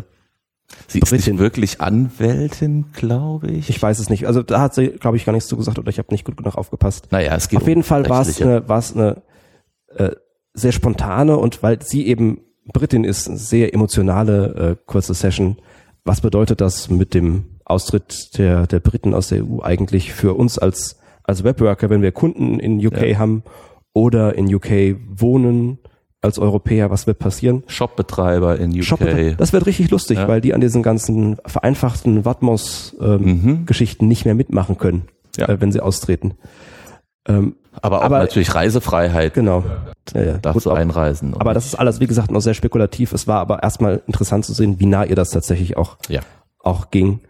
sie 0.86 1.00
ist 1.00 1.10
Britin. 1.10 1.34
nicht 1.34 1.40
wirklich 1.40 1.80
Anwältin, 1.80 2.86
glaube 2.92 3.48
ich. 3.48 3.70
ich 3.70 3.80
weiß 3.80 3.98
es 3.98 4.10
nicht, 4.10 4.26
also 4.26 4.42
da 4.42 4.60
hat 4.60 4.74
sie, 4.74 4.88
glaube 4.88 5.16
ich, 5.16 5.24
gar 5.24 5.32
nichts 5.32 5.48
zugesagt 5.48 5.78
oder 5.78 5.88
ich 5.88 5.98
habe 5.98 6.12
nicht 6.12 6.24
gut 6.24 6.36
genug 6.36 6.56
aufgepasst. 6.56 7.08
naja, 7.10 7.34
es 7.34 7.48
geht 7.48 7.60
Auf 7.60 7.68
jeden 7.68 7.80
um 7.80 7.84
Fall 7.84 8.08
war 8.08 8.22
es 8.22 8.40
eine, 8.40 8.68
war 8.68 8.78
es 8.78 8.94
eine 8.94 9.22
äh, 9.94 10.10
sehr 10.54 10.72
spontane 10.72 11.36
und 11.36 11.62
weil 11.62 11.82
sie 11.82 12.06
eben 12.06 12.40
Britin 12.72 13.04
ist, 13.04 13.28
eine 13.28 13.38
sehr 13.38 13.72
emotionale 13.72 14.54
äh, 14.54 14.76
kurze 14.86 15.14
Session. 15.14 15.56
Was 16.04 16.20
bedeutet 16.20 16.60
das 16.60 16.90
mit 16.90 17.14
dem 17.14 17.60
Austritt 17.64 18.36
der, 18.38 18.66
der 18.66 18.80
Briten 18.80 19.14
aus 19.14 19.28
der 19.28 19.44
EU 19.44 19.60
eigentlich 19.62 20.12
für 20.12 20.34
uns 20.34 20.58
als, 20.58 20.98
als 21.22 21.44
Webworker, 21.44 21.90
wenn 21.90 22.02
wir 22.02 22.12
Kunden 22.12 22.60
in 22.60 22.84
UK 22.84 23.06
Ja. 23.08 23.18
haben 23.18 23.42
oder 23.92 24.34
in 24.34 24.52
UK 24.54 24.96
wohnen 25.08 25.78
als 26.20 26.38
Europäer, 26.38 26.90
was 26.90 27.06
wird 27.06 27.18
passieren? 27.20 27.62
Shopbetreiber 27.68 28.58
in 28.58 28.70
UK. 28.72 28.84
Shop 28.84 29.00
das 29.38 29.52
wird 29.52 29.66
richtig 29.66 29.90
lustig, 29.90 30.18
Ja. 30.18 30.26
weil 30.28 30.40
die 30.40 30.52
an 30.54 30.60
diesen 30.60 30.82
ganzen 30.82 31.36
vereinfachten 31.46 32.24
Watmos-Geschichten 32.24 34.04
Mhm. 34.04 34.08
nicht 34.08 34.24
mehr 34.24 34.34
mitmachen 34.34 34.78
können, 34.78 35.04
Ja. 35.36 35.48
äh, 35.48 35.60
wenn 35.60 35.70
sie 35.72 35.80
austreten. 35.80 36.34
Ähm, 37.26 37.54
aber 37.80 38.00
auch 38.00 38.04
aber- 38.04 38.18
natürlich 38.18 38.54
Reisefreiheit, 38.54 39.34
genau. 39.34 39.64
Ja, 40.14 40.22
ja. 40.22 40.38
darfst 40.38 40.64
Gut, 40.64 40.72
einreisen. 40.76 41.34
Aber 41.38 41.54
das 41.54 41.66
ist 41.66 41.74
alles, 41.74 42.00
wie 42.00 42.06
gesagt, 42.06 42.30
noch 42.30 42.40
sehr 42.40 42.54
spekulativ. 42.54 43.12
Es 43.12 43.26
war 43.28 43.38
aber 43.40 43.62
erstmal 43.62 44.02
interessant 44.06 44.44
zu 44.46 44.54
sehen, 44.54 44.80
wie 44.80 44.86
nah 44.86 45.04
ihr 45.04 45.14
das 45.16 45.30
tatsächlich 45.30 45.76
auch, 45.76 45.98
ja. 46.08 46.20
auch 46.60 46.90
ging, 46.90 47.20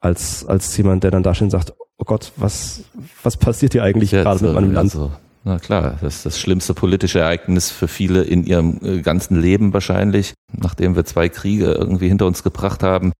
als, 0.00 0.46
als 0.46 0.74
jemand, 0.76 1.02
der 1.04 1.10
dann 1.10 1.22
da 1.24 1.34
steht 1.34 1.46
und 1.46 1.50
sagt, 1.50 1.74
oh 1.98 2.04
Gott, 2.04 2.32
was, 2.36 2.84
was 3.24 3.36
passiert 3.36 3.72
hier 3.72 3.82
eigentlich 3.82 4.12
Jetzt, 4.12 4.22
gerade 4.22 4.44
mit 4.44 4.54
meinem 4.54 4.70
äh, 4.70 4.74
Land? 4.74 4.94
Also, 4.94 5.10
na 5.48 5.58
klar, 5.58 5.96
das 6.02 6.16
ist 6.16 6.26
das 6.26 6.38
schlimmste 6.38 6.74
politische 6.74 7.20
Ereignis 7.20 7.70
für 7.70 7.88
viele 7.88 8.22
in 8.22 8.44
ihrem 8.44 8.80
äh, 8.82 9.00
ganzen 9.00 9.40
Leben 9.40 9.72
wahrscheinlich, 9.72 10.34
nachdem 10.52 10.94
wir 10.94 11.06
zwei 11.06 11.30
Kriege 11.30 11.72
irgendwie 11.72 12.08
hinter 12.08 12.26
uns 12.26 12.42
gebracht 12.42 12.82
haben, 12.82 13.12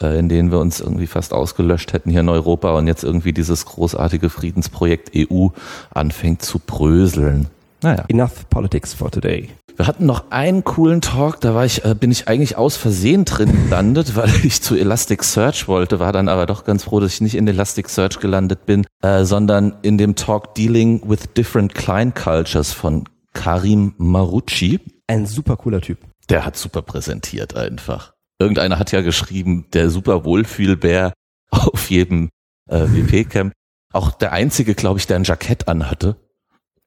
äh, 0.00 0.18
in 0.18 0.28
denen 0.28 0.50
wir 0.50 0.58
uns 0.58 0.80
irgendwie 0.80 1.06
fast 1.06 1.32
ausgelöscht 1.32 1.92
hätten 1.92 2.10
hier 2.10 2.20
in 2.20 2.28
Europa 2.28 2.76
und 2.76 2.88
jetzt 2.88 3.04
irgendwie 3.04 3.32
dieses 3.32 3.66
großartige 3.66 4.30
Friedensprojekt 4.30 5.12
EU 5.14 5.48
anfängt 5.90 6.42
zu 6.42 6.58
bröseln. 6.58 7.48
Naja. 7.86 8.04
Enough 8.08 8.48
Politics 8.50 8.92
for 8.94 9.12
today. 9.12 9.48
Wir 9.76 9.86
hatten 9.86 10.06
noch 10.06 10.32
einen 10.32 10.64
coolen 10.64 11.00
Talk, 11.02 11.40
da 11.40 11.54
war 11.54 11.64
ich, 11.64 11.84
äh, 11.84 11.94
bin 11.94 12.10
ich 12.10 12.26
eigentlich 12.26 12.56
aus 12.56 12.76
Versehen 12.76 13.24
drin 13.24 13.52
gelandet, 13.52 14.16
weil 14.16 14.28
ich 14.42 14.60
zu 14.60 14.74
Elasticsearch 14.74 15.68
wollte, 15.68 16.00
war 16.00 16.12
dann 16.12 16.28
aber 16.28 16.46
doch 16.46 16.64
ganz 16.64 16.82
froh, 16.82 16.98
dass 16.98 17.14
ich 17.14 17.20
nicht 17.20 17.36
in 17.36 17.46
Elasticsearch 17.46 18.18
gelandet 18.18 18.66
bin, 18.66 18.88
äh, 19.02 19.22
sondern 19.22 19.76
in 19.82 19.98
dem 19.98 20.16
Talk 20.16 20.56
Dealing 20.56 21.08
with 21.08 21.32
Different 21.36 21.76
Client 21.76 22.16
Cultures 22.16 22.72
von 22.72 23.04
Karim 23.34 23.94
Marucci. 23.98 24.80
Ein 25.06 25.24
super 25.26 25.56
cooler 25.56 25.80
Typ. 25.80 25.98
Der 26.28 26.44
hat 26.44 26.56
super 26.56 26.82
präsentiert 26.82 27.54
einfach. 27.54 28.14
Irgendeiner 28.40 28.80
hat 28.80 28.90
ja 28.90 29.00
geschrieben, 29.00 29.66
der 29.74 29.90
super 29.90 30.24
Wohlfühlbär 30.24 31.12
auf 31.52 31.88
jedem 31.88 32.30
äh, 32.68 32.80
WP-Camp. 32.80 33.52
Auch 33.92 34.10
der 34.10 34.32
einzige, 34.32 34.74
glaube 34.74 34.98
ich, 34.98 35.06
der 35.06 35.18
ein 35.18 35.24
Jackett 35.24 35.68
anhatte. 35.68 36.16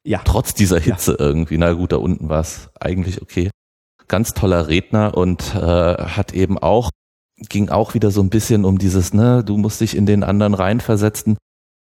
Ja. 0.04 0.22
Trotz 0.24 0.54
dieser 0.54 0.80
Hitze 0.80 1.12
ja. 1.12 1.26
irgendwie. 1.26 1.58
Na 1.58 1.74
gut, 1.74 1.92
da 1.92 1.98
unten 1.98 2.30
war 2.30 2.42
es 2.42 2.70
eigentlich 2.80 3.22
okay. 3.22 3.50
Ganz 4.08 4.34
toller 4.34 4.68
Redner 4.68 5.16
und 5.16 5.54
äh, 5.56 5.60
hat 5.60 6.34
eben 6.34 6.58
auch, 6.58 6.90
ging 7.38 7.70
auch 7.70 7.94
wieder 7.94 8.12
so 8.12 8.22
ein 8.22 8.30
bisschen 8.30 8.66
um 8.66 8.80
dieses, 8.80 9.14
ne, 9.14 9.44
du 9.44 9.58
musst 9.58 9.82
dich 9.82 9.96
in 9.96 10.06
den 10.06 10.24
anderen 10.24 10.54
reinversetzen, 10.54 11.38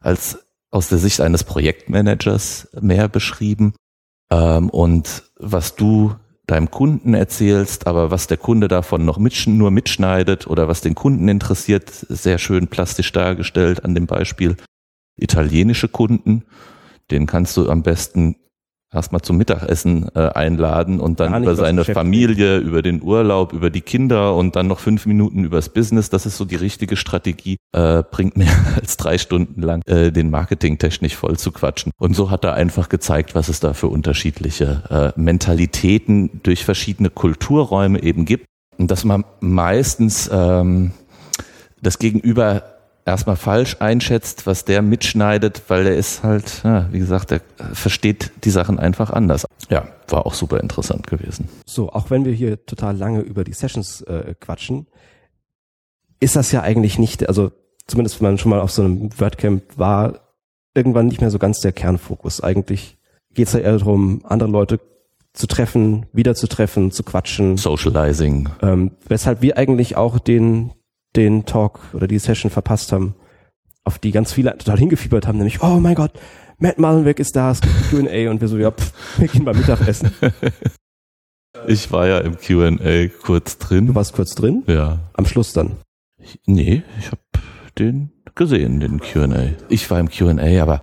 als 0.02 0.39
aus 0.71 0.89
der 0.89 0.97
Sicht 0.97 1.21
eines 1.21 1.43
Projektmanagers 1.43 2.69
mehr 2.80 3.10
beschrieben. 3.10 3.73
Ähm, 4.32 4.69
und 4.69 5.23
was 5.38 5.76
du 5.76 6.15
deinem 6.47 6.71
Kunden 6.71 7.13
erzählst, 7.13 7.88
aber 7.88 8.12
was 8.12 8.28
der 8.28 8.38
Kunde 8.38 8.67
davon 8.67 9.06
noch 9.06 9.17
mit, 9.17 9.47
nur 9.47 9.71
mitschneidet 9.71 10.47
oder 10.47 10.67
was 10.67 10.82
den 10.82 10.95
Kunden 10.95 11.28
interessiert, 11.28 11.89
sehr 11.89 12.38
schön 12.38 12.67
plastisch 12.67 13.12
dargestellt 13.12 13.86
an 13.86 13.95
dem 13.95 14.08
Beispiel 14.08 14.58
italienische 15.17 15.88
Kunden. 15.88 16.43
Den 17.12 17.26
kannst 17.26 17.58
du 17.58 17.70
am 17.70 17.84
besten 17.84 18.36
erstmal 18.94 19.22
zum 19.22 19.38
Mittagessen 19.38 20.08
äh, 20.16 20.30
einladen 20.30 21.00
und 21.00 21.20
dann 21.20 21.42
über 21.42 21.56
seine 21.56 21.84
Familie, 21.84 22.58
über 22.58 22.82
den 22.82 23.02
Urlaub, 23.02 23.54
über 23.54 23.70
die 23.70 23.82
Kinder 23.82 24.36
und 24.36 24.56
dann 24.56 24.68
noch 24.68 24.80
fünf 24.80 25.06
Minuten 25.06 25.44
übers 25.44 25.70
Business. 25.70 26.10
Das 26.10 26.26
ist 26.26 26.38
so 26.38 26.46
die 26.46 26.56
richtige 26.56 26.96
Strategie. 26.96 27.58
Äh, 27.72 28.04
bringt 28.10 28.38
mehr 28.38 28.54
als 28.80 28.98
drei 28.98 29.18
Stunden 29.18 29.62
lang 29.62 29.82
äh, 29.88 30.12
den 30.12 30.30
Marketing 30.30 30.78
technisch 30.78 31.16
voll 31.16 31.38
zu 31.38 31.52
quatschen. 31.52 31.92
Und 31.98 32.16
so 32.16 32.30
hat 32.30 32.44
er 32.44 32.54
einfach 32.54 32.89
gezeigt, 32.89 33.36
was 33.36 33.50
es 33.50 33.60
da 33.60 33.74
für 33.74 33.88
unterschiedliche 33.88 35.13
äh, 35.16 35.20
Mentalitäten 35.20 36.42
durch 36.44 36.63
verschiedene 36.63 37.10
Kulturräume 37.10 38.02
eben 38.04 38.26
gibt. 38.26 38.46
Und 38.78 38.89
dass 38.92 39.04
man 39.04 39.24
meistens 39.39 40.30
ähm, 40.32 40.92
das 41.82 42.00
Gegenüber 42.00 42.73
erstmal 43.06 43.36
falsch 43.36 43.78
einschätzt, 43.80 44.48
was 44.48 44.66
der 44.66 44.82
mitschneidet, 44.82 45.63
weil 45.68 45.88
er 45.88 45.96
ist 45.96 46.24
halt, 46.24 46.62
ja, 46.63 46.88
wie 46.92 47.00
gesagt, 47.00 47.32
er 47.32 47.42
versteht 47.74 48.32
die 48.44 48.50
Sachen 48.50 48.80
einfach 48.80 49.10
anders. 49.10 49.46
Ja, 49.70 49.88
war 50.08 50.26
auch 50.26 50.34
super 50.34 50.60
interessant 50.60 51.08
gewesen. 51.08 51.50
So, 51.66 51.89
auch 51.92 52.10
wenn 52.10 52.26
wir 52.26 52.34
hier 52.34 52.66
total 52.66 52.98
lange 52.98 53.22
über 53.22 53.44
die 53.44 53.54
Sessions 53.54 54.02
äh, 54.02 54.36
quatschen, 54.39 54.88
ist 56.20 56.36
das 56.36 56.52
ja 56.52 56.62
eigentlich 56.62 57.00
nicht, 57.00 57.28
also 57.28 57.52
zumindest 57.88 58.22
wenn 58.22 58.30
man 58.30 58.38
schon 58.38 58.50
mal 58.50 58.62
auf 58.62 58.72
so 58.72 58.84
einem 58.84 59.10
WordCamp 59.20 59.63
war, 59.78 60.22
irgendwann 60.74 61.08
nicht 61.08 61.22
mehr 61.22 61.32
so 61.32 61.39
ganz 61.39 61.60
der 61.60 61.72
Kernfokus. 61.72 62.42
Eigentlich 62.42 62.98
geht 63.34 63.48
es 63.48 63.54
ja 63.54 63.60
eher 63.60 63.78
darum, 63.78 64.22
andere 64.26 64.50
Leute 64.50 64.80
zu 65.34 65.48
treffen, 65.48 66.06
wieder 66.13 66.36
zu 66.36 66.48
treffen, 66.48 66.92
zu 66.92 67.04
quatschen. 67.04 67.58
Socializing. 67.58 68.50
Ähm, 68.62 68.92
weshalb 69.08 69.42
wir 69.42 69.58
eigentlich 69.58 69.96
auch 69.98 70.20
den, 70.20 70.72
den 71.15 71.45
Talk 71.45 71.80
oder 71.93 72.08
die 72.08 72.19
Session 72.19 72.52
verpasst 72.52 72.91
haben, 72.91 73.15
auf 73.84 73.99
die 73.99 74.12
ganz 74.12 74.34
viele 74.34 74.58
total 74.58 74.80
hingefiebert 74.80 75.28
haben, 75.28 75.38
nämlich, 75.38 75.62
oh 75.62 75.80
mein 75.80 75.95
Gott, 75.95 76.12
Matt 76.58 76.80
Mullenweg 76.80 77.19
ist 77.19 77.36
da, 77.36 77.52
es 77.52 77.62
gibt 77.62 77.89
Q&A 77.89 78.30
und 78.30 78.41
wir 78.41 78.47
so, 78.47 78.58
ja, 78.58 78.71
pff, 78.71 79.19
wir 79.19 79.28
gehen 79.28 79.43
mal 79.43 79.54
Mittagessen. 79.54 80.12
Ich 81.67 81.91
war 81.91 82.08
ja 82.08 82.19
im 82.19 82.38
Q&A 82.38 83.08
kurz 83.21 83.58
drin. 83.58 83.88
Du 83.88 83.95
warst 83.95 84.13
kurz 84.13 84.36
drin? 84.36 84.63
Ja. 84.67 84.99
Am 85.13 85.26
Schluss 85.26 85.54
dann? 85.54 85.78
Ich, 86.17 86.39
nee, 86.45 86.84
ich 86.99 87.08
habe 87.08 87.21
den 87.78 88.12
gesehen, 88.36 88.80
den 88.80 88.99
Q&A. 88.99 89.52
Ich 89.69 89.89
war 89.89 89.99
im 89.99 90.10
Q&A, 90.10 90.62
aber 90.62 90.82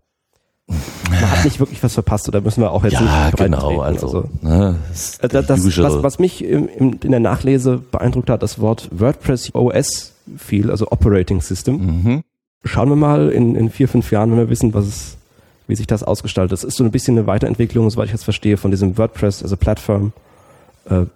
man 1.10 1.30
hat 1.30 1.44
nicht 1.44 1.58
wirklich 1.58 1.82
was 1.82 1.94
verpasst 1.94 2.28
oder 2.28 2.40
müssen 2.40 2.62
wir 2.62 2.70
auch 2.70 2.84
jetzt 2.84 2.94
ja, 2.94 3.26
nicht 3.26 3.36
genau, 3.36 3.80
also, 3.80 4.06
also. 4.06 4.24
Ne, 4.42 4.76
das, 4.88 5.18
das, 5.46 5.78
was, 5.78 6.02
was 6.02 6.18
mich 6.18 6.44
im, 6.44 6.68
im, 6.68 6.98
in 7.02 7.10
der 7.10 7.20
Nachlese 7.20 7.78
beeindruckt 7.78 8.30
hat, 8.30 8.42
das 8.42 8.60
Wort 8.60 8.88
WordPress 8.92 9.54
OS 9.54 10.12
viel, 10.36 10.70
also 10.70 10.88
Operating 10.90 11.40
System. 11.40 11.74
Mhm. 11.76 12.22
Schauen 12.64 12.88
wir 12.88 12.96
mal 12.96 13.30
in, 13.30 13.56
in 13.56 13.70
vier, 13.70 13.88
fünf 13.88 14.10
Jahren, 14.12 14.30
wenn 14.30 14.38
wir 14.38 14.50
wissen, 14.50 14.74
was 14.74 14.86
es, 14.86 15.16
wie 15.66 15.74
sich 15.74 15.86
das 15.86 16.02
ausgestaltet. 16.02 16.52
Das 16.52 16.64
ist 16.64 16.76
so 16.76 16.84
ein 16.84 16.90
bisschen 16.90 17.16
eine 17.16 17.26
Weiterentwicklung, 17.26 17.88
soweit 17.90 18.06
ich 18.06 18.12
jetzt 18.12 18.24
verstehe, 18.24 18.56
von 18.56 18.70
diesem 18.70 18.98
WordPress 18.98 19.42
als 19.42 19.56
Plattform. 19.56 20.12
Äh, 20.88 21.06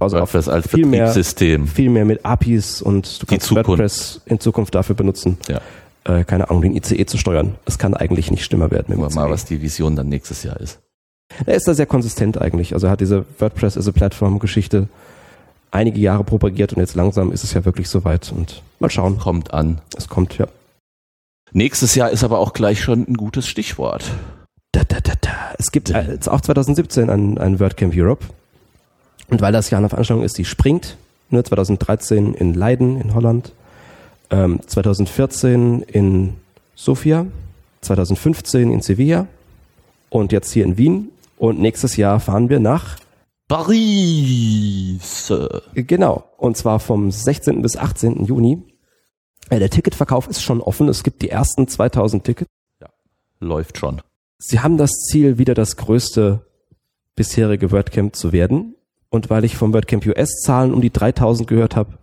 also 0.00 0.18
WordPress 0.18 0.48
als 0.48 0.68
viel 0.68 0.86
Betriebssystem. 0.86 1.62
Mehr, 1.62 1.70
viel 1.70 1.90
mehr 1.90 2.04
mit 2.04 2.24
APIs 2.24 2.82
und 2.82 3.22
du 3.22 3.26
kannst 3.26 3.54
WordPress 3.54 4.20
in 4.26 4.38
Zukunft 4.40 4.74
dafür 4.74 4.94
benutzen. 4.94 5.38
Ja 5.48 5.60
äh, 6.08 6.24
keine 6.24 6.50
Ahnung, 6.50 6.62
den 6.62 6.74
ICE 6.76 7.06
zu 7.06 7.18
steuern. 7.18 7.56
Das 7.64 7.78
kann 7.78 7.94
eigentlich 7.94 8.30
nicht 8.30 8.44
schlimmer 8.44 8.70
werden. 8.70 8.98
Mit 8.98 9.14
mal, 9.14 9.30
was 9.30 9.44
die 9.44 9.62
Vision 9.62 9.94
dann 9.94 10.08
nächstes 10.08 10.42
Jahr 10.42 10.58
ist. 10.58 10.80
Er 11.46 11.54
ist 11.54 11.68
da 11.68 11.74
sehr 11.74 11.86
konsistent 11.86 12.40
eigentlich. 12.40 12.72
Also 12.74 12.86
er 12.86 12.90
hat 12.90 13.00
diese 13.00 13.26
WordPress 13.38 13.76
as 13.76 13.86
a 13.86 13.92
Plattform 13.92 14.38
Geschichte 14.38 14.88
einige 15.70 16.00
Jahre 16.00 16.24
propagiert 16.24 16.72
und 16.72 16.80
jetzt 16.80 16.94
langsam 16.94 17.30
ist 17.30 17.44
es 17.44 17.52
ja 17.52 17.64
wirklich 17.66 17.90
soweit 17.90 18.32
und 18.32 18.62
mal 18.80 18.90
schauen. 18.90 19.18
Kommt 19.18 19.52
an. 19.52 19.80
Es 19.96 20.08
kommt, 20.08 20.38
ja. 20.38 20.48
Nächstes 21.52 21.94
Jahr 21.94 22.10
ist 22.10 22.24
aber 22.24 22.38
auch 22.38 22.54
gleich 22.54 22.82
schon 22.82 23.06
ein 23.06 23.14
gutes 23.14 23.46
Stichwort. 23.46 24.10
Da, 24.72 24.84
da, 24.84 25.00
da, 25.00 25.12
da. 25.20 25.30
Es 25.58 25.72
gibt 25.72 25.90
jetzt 25.90 26.28
auch 26.28 26.40
2017 26.40 27.10
ein, 27.10 27.38
ein 27.38 27.60
WordCamp 27.60 27.94
Europe. 27.94 28.26
Und 29.28 29.42
weil 29.42 29.52
das 29.52 29.68
Jahr 29.68 29.78
eine 29.78 29.90
Veranstaltung 29.90 30.24
ist, 30.24 30.38
die 30.38 30.46
springt, 30.46 30.96
ne, 31.28 31.44
2013 31.44 32.32
in 32.32 32.54
Leiden 32.54 32.98
in 32.98 33.14
Holland, 33.14 33.52
ähm, 34.30 34.60
2014 34.66 35.82
in 35.82 36.34
Sofia, 36.74 37.26
2015 37.80 38.70
in 38.72 38.80
Sevilla 38.80 39.26
und 40.10 40.32
jetzt 40.32 40.52
hier 40.52 40.64
in 40.64 40.78
Wien. 40.78 41.10
Und 41.36 41.60
nächstes 41.60 41.96
Jahr 41.96 42.20
fahren 42.20 42.48
wir 42.48 42.60
nach 42.60 42.98
Paris. 43.48 45.32
Genau. 45.74 46.24
Und 46.36 46.56
zwar 46.56 46.80
vom 46.80 47.10
16. 47.10 47.62
bis 47.62 47.76
18. 47.76 48.24
Juni. 48.24 48.62
Äh, 49.50 49.58
der 49.58 49.70
Ticketverkauf 49.70 50.28
ist 50.28 50.42
schon 50.42 50.60
offen. 50.60 50.88
Es 50.88 51.02
gibt 51.02 51.22
die 51.22 51.30
ersten 51.30 51.66
2000 51.66 52.24
Tickets. 52.24 52.50
Ja, 52.80 52.88
läuft 53.40 53.78
schon. 53.78 54.02
Sie 54.38 54.60
haben 54.60 54.76
das 54.76 54.90
Ziel, 54.90 55.38
wieder 55.38 55.54
das 55.54 55.76
größte 55.76 56.44
bisherige 57.16 57.72
WordCamp 57.72 58.14
zu 58.14 58.32
werden. 58.32 58.74
Und 59.10 59.30
weil 59.30 59.44
ich 59.44 59.56
vom 59.56 59.72
WordCamp 59.72 60.06
US 60.06 60.42
Zahlen 60.42 60.74
um 60.74 60.80
die 60.80 60.92
3000 60.92 61.48
gehört 61.48 61.74
habe, 61.74 61.98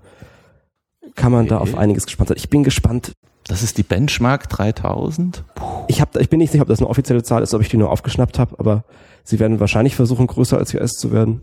kann 1.15 1.31
man 1.31 1.41
okay. 1.41 1.49
da 1.49 1.57
auf 1.59 1.77
einiges 1.77 2.05
gespannt 2.05 2.29
sein. 2.29 2.37
Ich 2.37 2.49
bin 2.49 2.63
gespannt. 2.63 3.13
Das 3.47 3.61
ist 3.61 3.77
die 3.77 3.83
Benchmark 3.83 4.49
3000? 4.49 5.43
Ich, 5.87 6.01
hab, 6.01 6.15
ich 6.17 6.29
bin 6.29 6.39
nicht 6.39 6.51
sicher, 6.51 6.63
ob 6.63 6.67
das 6.67 6.79
eine 6.79 6.89
offizielle 6.89 7.21
Zahl 7.21 7.43
ist, 7.43 7.53
ob 7.53 7.61
ich 7.61 7.69
die 7.69 7.77
nur 7.77 7.91
aufgeschnappt 7.91 8.39
habe, 8.39 8.57
aber 8.57 8.85
sie 9.23 9.39
werden 9.39 9.59
wahrscheinlich 9.59 9.95
versuchen, 9.95 10.25
größer 10.25 10.57
als 10.57 10.73
US 10.73 10.93
zu 10.93 11.11
werden. 11.11 11.41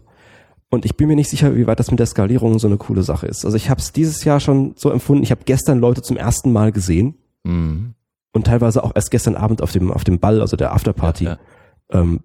Und 0.69 0.85
ich 0.85 0.97
bin 0.97 1.07
mir 1.07 1.17
nicht 1.17 1.31
sicher, 1.31 1.55
wie 1.55 1.67
weit 1.67 1.79
das 1.79 1.91
mit 1.91 2.01
der 2.01 2.07
Skalierung 2.07 2.59
so 2.59 2.67
eine 2.67 2.79
coole 2.79 3.03
Sache 3.03 3.27
ist. 3.27 3.45
Also 3.45 3.57
ich 3.57 3.71
habe 3.71 3.81
es 3.81 3.93
dieses 3.93 4.25
Jahr 4.25 4.41
schon 4.41 4.73
so 4.75 4.91
empfunden. 4.91 5.23
Ich 5.23 5.31
habe 5.31 5.43
gestern 5.45 5.79
Leute 5.79 6.03
zum 6.03 6.17
ersten 6.17 6.51
Mal 6.51 6.73
gesehen 6.73 7.15
mhm. 7.45 7.95
und 8.33 8.47
teilweise 8.47 8.83
auch 8.83 8.93
erst 8.95 9.11
gestern 9.11 9.37
Abend 9.37 9.63
auf 9.63 9.71
dem 9.71 9.93
auf 9.93 10.03
dem 10.03 10.19
Ball, 10.19 10.41
also 10.41 10.57
der 10.57 10.73
Afterparty, 10.73 11.25
ja, 11.25 11.31
ja. 11.93 12.01
Ähm, 12.01 12.21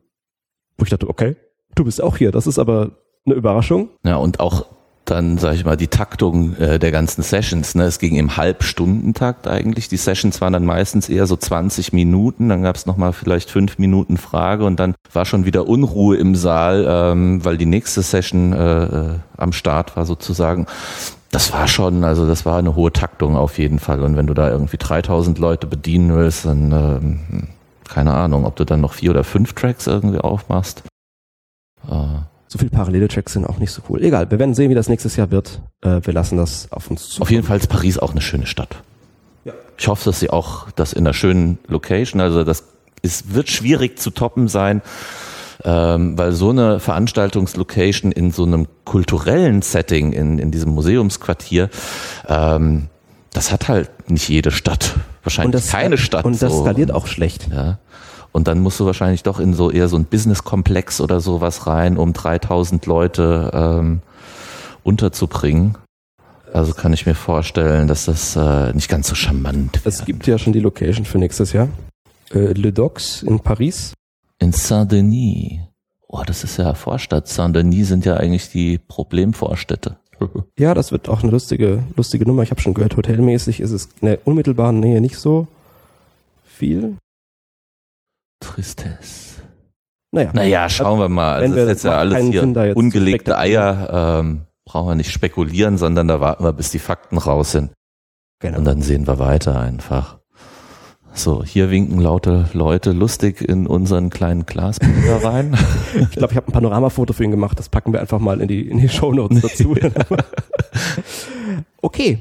wo 0.77 0.85
ich 0.85 0.89
dachte, 0.89 1.09
okay, 1.09 1.35
du 1.75 1.83
bist 1.83 2.01
auch 2.01 2.17
hier. 2.17 2.31
Das 2.31 2.47
ist 2.47 2.57
aber 2.57 2.91
eine 3.25 3.35
Überraschung. 3.35 3.89
Ja 4.05 4.15
und 4.15 4.39
auch 4.39 4.65
dann, 5.09 5.37
sage 5.37 5.55
ich 5.55 5.65
mal, 5.65 5.77
die 5.77 5.87
Taktung 5.87 6.55
äh, 6.57 6.79
der 6.79 6.91
ganzen 6.91 7.23
Sessions. 7.23 7.75
Ne? 7.75 7.85
Es 7.85 7.97
ging 7.97 8.15
im 8.15 8.35
Halbstundentakt 8.35 9.47
eigentlich. 9.47 9.87
Die 9.87 9.97
Sessions 9.97 10.41
waren 10.41 10.53
dann 10.53 10.65
meistens 10.65 11.07
eher 11.07 11.27
so 11.27 11.37
20 11.37 11.93
Minuten. 11.93 12.49
Dann 12.49 12.63
gab 12.63 12.75
es 12.75 12.85
nochmal 12.85 13.13
vielleicht 13.13 13.49
fünf 13.49 13.79
Minuten 13.79 14.17
Frage 14.17 14.65
und 14.65 14.79
dann 14.79 14.95
war 15.13 15.25
schon 15.25 15.45
wieder 15.45 15.67
Unruhe 15.67 16.17
im 16.17 16.35
Saal, 16.35 16.85
ähm, 16.87 17.43
weil 17.45 17.57
die 17.57 17.65
nächste 17.65 18.01
Session 18.01 18.51
äh, 18.51 18.83
äh, 18.83 19.15
am 19.37 19.53
Start 19.53 19.95
war 19.95 20.05
sozusagen. 20.05 20.65
Das 21.31 21.53
war 21.53 21.67
schon, 21.67 22.03
also 22.03 22.27
das 22.27 22.45
war 22.45 22.57
eine 22.57 22.75
hohe 22.75 22.91
Taktung 22.91 23.37
auf 23.37 23.57
jeden 23.57 23.79
Fall. 23.79 24.01
Und 24.01 24.17
wenn 24.17 24.27
du 24.27 24.33
da 24.33 24.49
irgendwie 24.49 24.77
3000 24.77 25.39
Leute 25.39 25.67
bedienen 25.67 26.13
willst, 26.13 26.45
dann 26.45 26.71
ähm, 26.71 27.47
keine 27.87 28.13
Ahnung, 28.13 28.45
ob 28.45 28.57
du 28.57 28.65
dann 28.65 28.81
noch 28.81 28.93
vier 28.93 29.11
oder 29.11 29.23
fünf 29.23 29.53
Tracks 29.53 29.87
irgendwie 29.87 30.19
aufmachst. 30.19 30.83
Äh, 31.89 32.19
so 32.47 32.57
viele 32.57 32.71
parallele 32.71 33.07
Tracks 33.07 33.33
sind 33.33 33.45
auch 33.45 33.57
nicht 33.57 33.71
so 33.71 33.81
cool. 33.89 34.01
Egal, 34.01 34.31
wir 34.31 34.39
werden 34.39 34.55
sehen, 34.55 34.69
wie 34.69 34.75
das 34.75 34.87
nächstes 34.87 35.15
Jahr 35.15 35.31
wird. 35.31 35.61
Äh, 35.81 36.01
wir 36.03 36.13
lassen 36.13 36.37
das 36.37 36.71
auf 36.71 36.89
uns 36.89 37.09
zu. 37.09 37.21
Auf 37.21 37.31
jeden 37.31 37.43
Fall 37.43 37.57
ist 37.57 37.67
Paris 37.67 37.97
auch 37.97 38.11
eine 38.11 38.21
schöne 38.21 38.45
Stadt. 38.45 38.77
Ja. 39.43 39.53
Ich 39.77 39.87
hoffe, 39.87 40.05
dass 40.05 40.19
sie 40.19 40.29
auch 40.29 40.71
das 40.71 40.93
in 40.93 41.05
einer 41.05 41.13
schönen 41.13 41.59
Location, 41.67 42.21
also 42.21 42.43
das 42.43 42.63
ist, 43.01 43.33
wird 43.33 43.49
schwierig 43.49 43.99
zu 43.99 44.11
toppen 44.11 44.47
sein, 44.47 44.81
ähm, 45.63 46.17
weil 46.17 46.31
so 46.31 46.49
eine 46.49 46.79
Veranstaltungslocation 46.79 48.11
in 48.11 48.31
so 48.31 48.43
einem 48.43 48.67
kulturellen 48.85 49.61
Setting, 49.61 50.13
in, 50.13 50.39
in 50.39 50.51
diesem 50.51 50.71
Museumsquartier, 50.71 51.69
ähm, 52.27 52.87
das 53.33 53.51
hat 53.51 53.67
halt 53.67 54.09
nicht 54.09 54.29
jede 54.29 54.51
Stadt. 54.51 54.95
Wahrscheinlich 55.23 55.61
das, 55.61 55.69
keine 55.69 55.97
Stadt. 55.97 56.25
Und 56.25 56.41
das 56.41 56.53
so. 56.53 56.63
skaliert 56.63 56.91
auch 56.91 57.07
schlecht. 57.07 57.49
Ja. 57.51 57.79
Und 58.37 58.47
dann 58.47 58.59
musst 58.59 58.79
du 58.79 58.85
wahrscheinlich 58.85 59.23
doch 59.23 59.39
in 59.39 59.55
so 59.55 59.71
eher 59.71 59.87
so 59.87 59.97
ein 59.97 60.05
Business-Komplex 60.05 61.01
oder 61.01 61.21
sowas 61.21 61.65
rein, 61.65 61.97
um 61.97 62.13
3000 62.13 62.85
Leute 62.85 63.49
ähm, 63.51 64.01
unterzubringen. 64.83 65.75
Also 66.53 66.75
kann 66.75 66.93
ich 66.93 67.07
mir 67.07 67.15
vorstellen, 67.15 67.87
dass 67.87 68.05
das 68.05 68.35
äh, 68.35 68.73
nicht 68.73 68.89
ganz 68.89 69.07
so 69.07 69.15
charmant 69.15 69.83
wird. 69.83 69.87
Es 69.87 70.05
gibt 70.05 70.27
ja 70.27 70.37
schon 70.37 70.53
die 70.53 70.59
Location 70.59 71.03
für 71.03 71.17
nächstes 71.17 71.51
Jahr. 71.51 71.67
Äh, 72.31 72.53
Le 72.53 72.71
Dox 72.71 73.23
in 73.23 73.39
Paris. 73.39 73.95
In 74.37 74.51
Saint-Denis. 74.51 75.61
Oh, 76.07 76.21
das 76.23 76.43
ist 76.43 76.57
ja 76.57 76.75
Vorstadt. 76.75 77.27
Saint-Denis 77.27 77.87
sind 77.87 78.05
ja 78.05 78.17
eigentlich 78.17 78.51
die 78.51 78.77
Problemvorstädte. 78.77 79.97
Ja, 80.59 80.75
das 80.75 80.91
wird 80.91 81.09
auch 81.09 81.23
eine 81.23 81.31
lustige, 81.31 81.83
lustige 81.95 82.27
Nummer. 82.27 82.43
Ich 82.43 82.51
habe 82.51 82.61
schon 82.61 82.75
gehört, 82.75 82.97
hotelmäßig 82.97 83.61
ist 83.61 83.71
es 83.71 83.89
in 84.01 84.09
der 84.09 84.27
unmittelbaren 84.27 84.79
Nähe 84.79 85.01
nicht 85.01 85.17
so 85.17 85.47
viel. 86.43 86.97
Tristesse. 88.39 89.41
Naja, 90.11 90.31
Naja, 90.33 90.69
schauen 90.69 90.99
wir 90.99 91.09
mal. 91.09 91.41
Wenn 91.41 91.51
Das 91.51 91.55
wir- 91.57 91.63
ist 91.63 91.69
jetzt 91.69 91.83
ja 91.85 91.97
alles 91.97 92.23
hier 92.25 92.43
ungelegte 92.77 93.37
Eier. 93.37 94.19
Ähm, 94.19 94.41
brauchen 94.65 94.87
wir 94.89 94.95
nicht 94.95 95.11
spekulieren, 95.11 95.77
sondern 95.77 96.07
da 96.07 96.19
warten 96.21 96.43
wir, 96.43 96.53
bis 96.53 96.71
die 96.71 96.79
Fakten 96.79 97.17
raus 97.17 97.51
sind. 97.51 97.71
genau. 98.39 98.59
Und 98.59 98.65
dann 98.65 98.81
sehen 98.81 99.07
wir 99.07 99.19
weiter 99.19 99.59
einfach. 99.59 100.17
So, 101.13 101.43
hier 101.43 101.71
winken 101.71 101.99
laute 101.99 102.47
Leute 102.53 102.91
lustig 102.91 103.41
in 103.41 103.65
unseren 103.65 104.11
kleinen 104.11 104.45
Glasbecher 104.45 105.23
rein. 105.23 105.57
Ich 105.95 106.11
glaube, 106.11 106.31
ich 106.33 106.37
habe 106.37 106.47
ein 106.47 106.51
Panoramafoto 106.51 107.11
für 107.13 107.23
ihn 107.23 107.31
gemacht. 107.31 107.57
Das 107.57 107.69
packen 107.69 107.91
wir 107.91 107.99
einfach 108.01 108.19
mal 108.19 108.39
in 108.39 108.47
die, 108.47 108.69
in 108.69 108.77
die 108.77 108.87
Shownotes 108.89 109.41
dazu. 109.41 109.75
okay. 111.81 112.19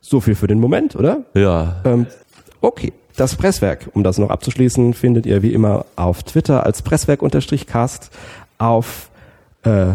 So 0.00 0.20
viel 0.20 0.34
für 0.34 0.46
den 0.46 0.60
Moment, 0.60 0.94
oder? 0.96 1.24
ja, 1.34 1.80
Ähm, 1.84 2.06
okay. 2.60 2.92
Das 3.16 3.34
Presswerk, 3.34 3.88
um 3.94 4.04
das 4.04 4.18
noch 4.18 4.30
abzuschließen, 4.30 4.92
findet 4.92 5.24
ihr 5.24 5.42
wie 5.42 5.54
immer 5.54 5.86
auf 5.96 6.22
Twitter 6.22 6.66
als 6.66 6.82
Presswerk-Cast, 6.82 8.10
auf 8.58 9.08
äh, 9.62 9.94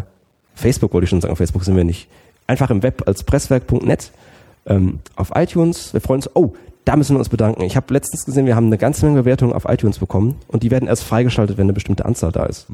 Facebook 0.56 0.94
wollte 0.94 1.06
ich 1.06 1.10
schon 1.10 1.22
sagen, 1.22 1.32
auf 1.32 1.38
Facebook 1.38 1.64
sind 1.64 1.76
wir 1.76 1.84
nicht. 1.84 2.08
Einfach 2.48 2.70
im 2.70 2.84
Web 2.84 3.04
als 3.08 3.24
presswerk.net, 3.24 4.12
ähm, 4.66 5.00
auf 5.16 5.32
iTunes. 5.36 5.94
Wir 5.94 6.02
freuen 6.02 6.18
uns. 6.18 6.36
Oh, 6.36 6.54
da 6.86 6.96
müssen 6.96 7.16
wir 7.16 7.20
uns 7.20 7.30
bedanken. 7.30 7.62
Ich 7.62 7.76
habe 7.76 7.94
letztens 7.94 8.26
gesehen, 8.26 8.46
wir 8.46 8.56
haben 8.56 8.68
eine 8.68 8.78
ganze 8.78 9.06
Menge 9.06 9.22
Bewertungen 9.22 9.54
auf 9.54 9.66
iTunes 9.66 10.00
bekommen 10.00 10.36
und 10.48 10.64
die 10.64 10.72
werden 10.72 10.88
erst 10.88 11.04
freigeschaltet, 11.04 11.58
wenn 11.58 11.66
eine 11.66 11.74
bestimmte 11.74 12.06
Anzahl 12.06 12.32
da 12.32 12.46
ist. 12.46 12.66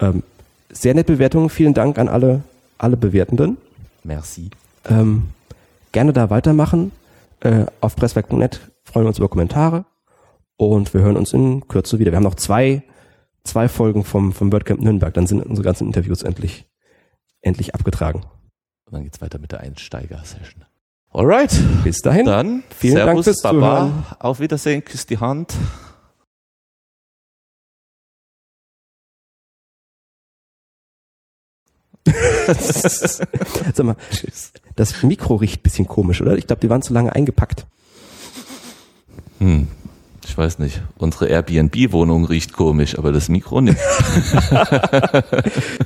Ähm, 0.00 0.22
sehr 0.70 0.94
nette 0.94 1.14
Bewertungen. 1.14 1.48
Vielen 1.48 1.74
Dank 1.74 1.98
an 1.98 2.08
alle, 2.08 2.42
alle 2.76 2.96
Bewertenden. 2.96 3.56
merci. 4.04 4.50
Ähm, 4.88 5.30
gerne 5.92 6.12
da 6.12 6.30
weitermachen. 6.30 6.92
Äh, 7.40 7.66
auf 7.80 7.96
presswerk.net 7.96 8.60
freuen 8.98 9.06
uns 9.06 9.18
über 9.18 9.28
Kommentare 9.28 9.84
und 10.56 10.92
wir 10.92 11.02
hören 11.02 11.16
uns 11.16 11.32
in 11.32 11.68
Kürze 11.68 12.00
wieder. 12.00 12.10
Wir 12.10 12.16
haben 12.16 12.24
noch 12.24 12.34
zwei, 12.34 12.82
zwei 13.44 13.68
Folgen 13.68 14.02
vom, 14.02 14.32
vom 14.32 14.50
WordCamp 14.50 14.80
Nürnberg, 14.80 15.14
dann 15.14 15.28
sind 15.28 15.40
unsere 15.46 15.64
ganzen 15.64 15.86
Interviews 15.86 16.24
endlich, 16.24 16.66
endlich 17.40 17.76
abgetragen. 17.76 18.22
Und 18.86 18.92
dann 18.92 19.04
geht's 19.04 19.20
weiter 19.20 19.38
mit 19.38 19.52
der 19.52 19.60
Einsteiger-Session. 19.60 20.64
Alright, 21.10 21.56
Bis 21.84 21.98
dahin. 21.98 22.26
dann 22.26 22.64
Vielen 22.76 22.96
Dank 22.96 23.06
Servus, 23.10 23.24
fürs 23.26 23.42
Baba, 23.42 23.58
Zuhören. 23.60 24.04
auf 24.18 24.40
Wiedersehen, 24.40 24.84
küss 24.84 25.06
die 25.06 25.18
Hand. 25.18 25.54
Sag 33.74 33.86
mal, 33.86 33.96
das 34.74 35.02
Mikro 35.04 35.36
riecht 35.36 35.60
ein 35.60 35.62
bisschen 35.62 35.86
komisch, 35.86 36.20
oder? 36.20 36.36
Ich 36.36 36.48
glaube, 36.48 36.58
die 36.58 36.68
waren 36.68 36.82
zu 36.82 36.92
lange 36.92 37.14
eingepackt. 37.14 37.64
Hm, 39.38 39.68
ich 40.26 40.36
weiß 40.36 40.58
nicht. 40.58 40.82
Unsere 40.98 41.26
Airbnb-Wohnung 41.28 42.26
riecht 42.26 42.52
komisch, 42.52 42.98
aber 42.98 43.12
das 43.12 43.28
Mikro 43.28 43.60
nicht. 43.60 43.78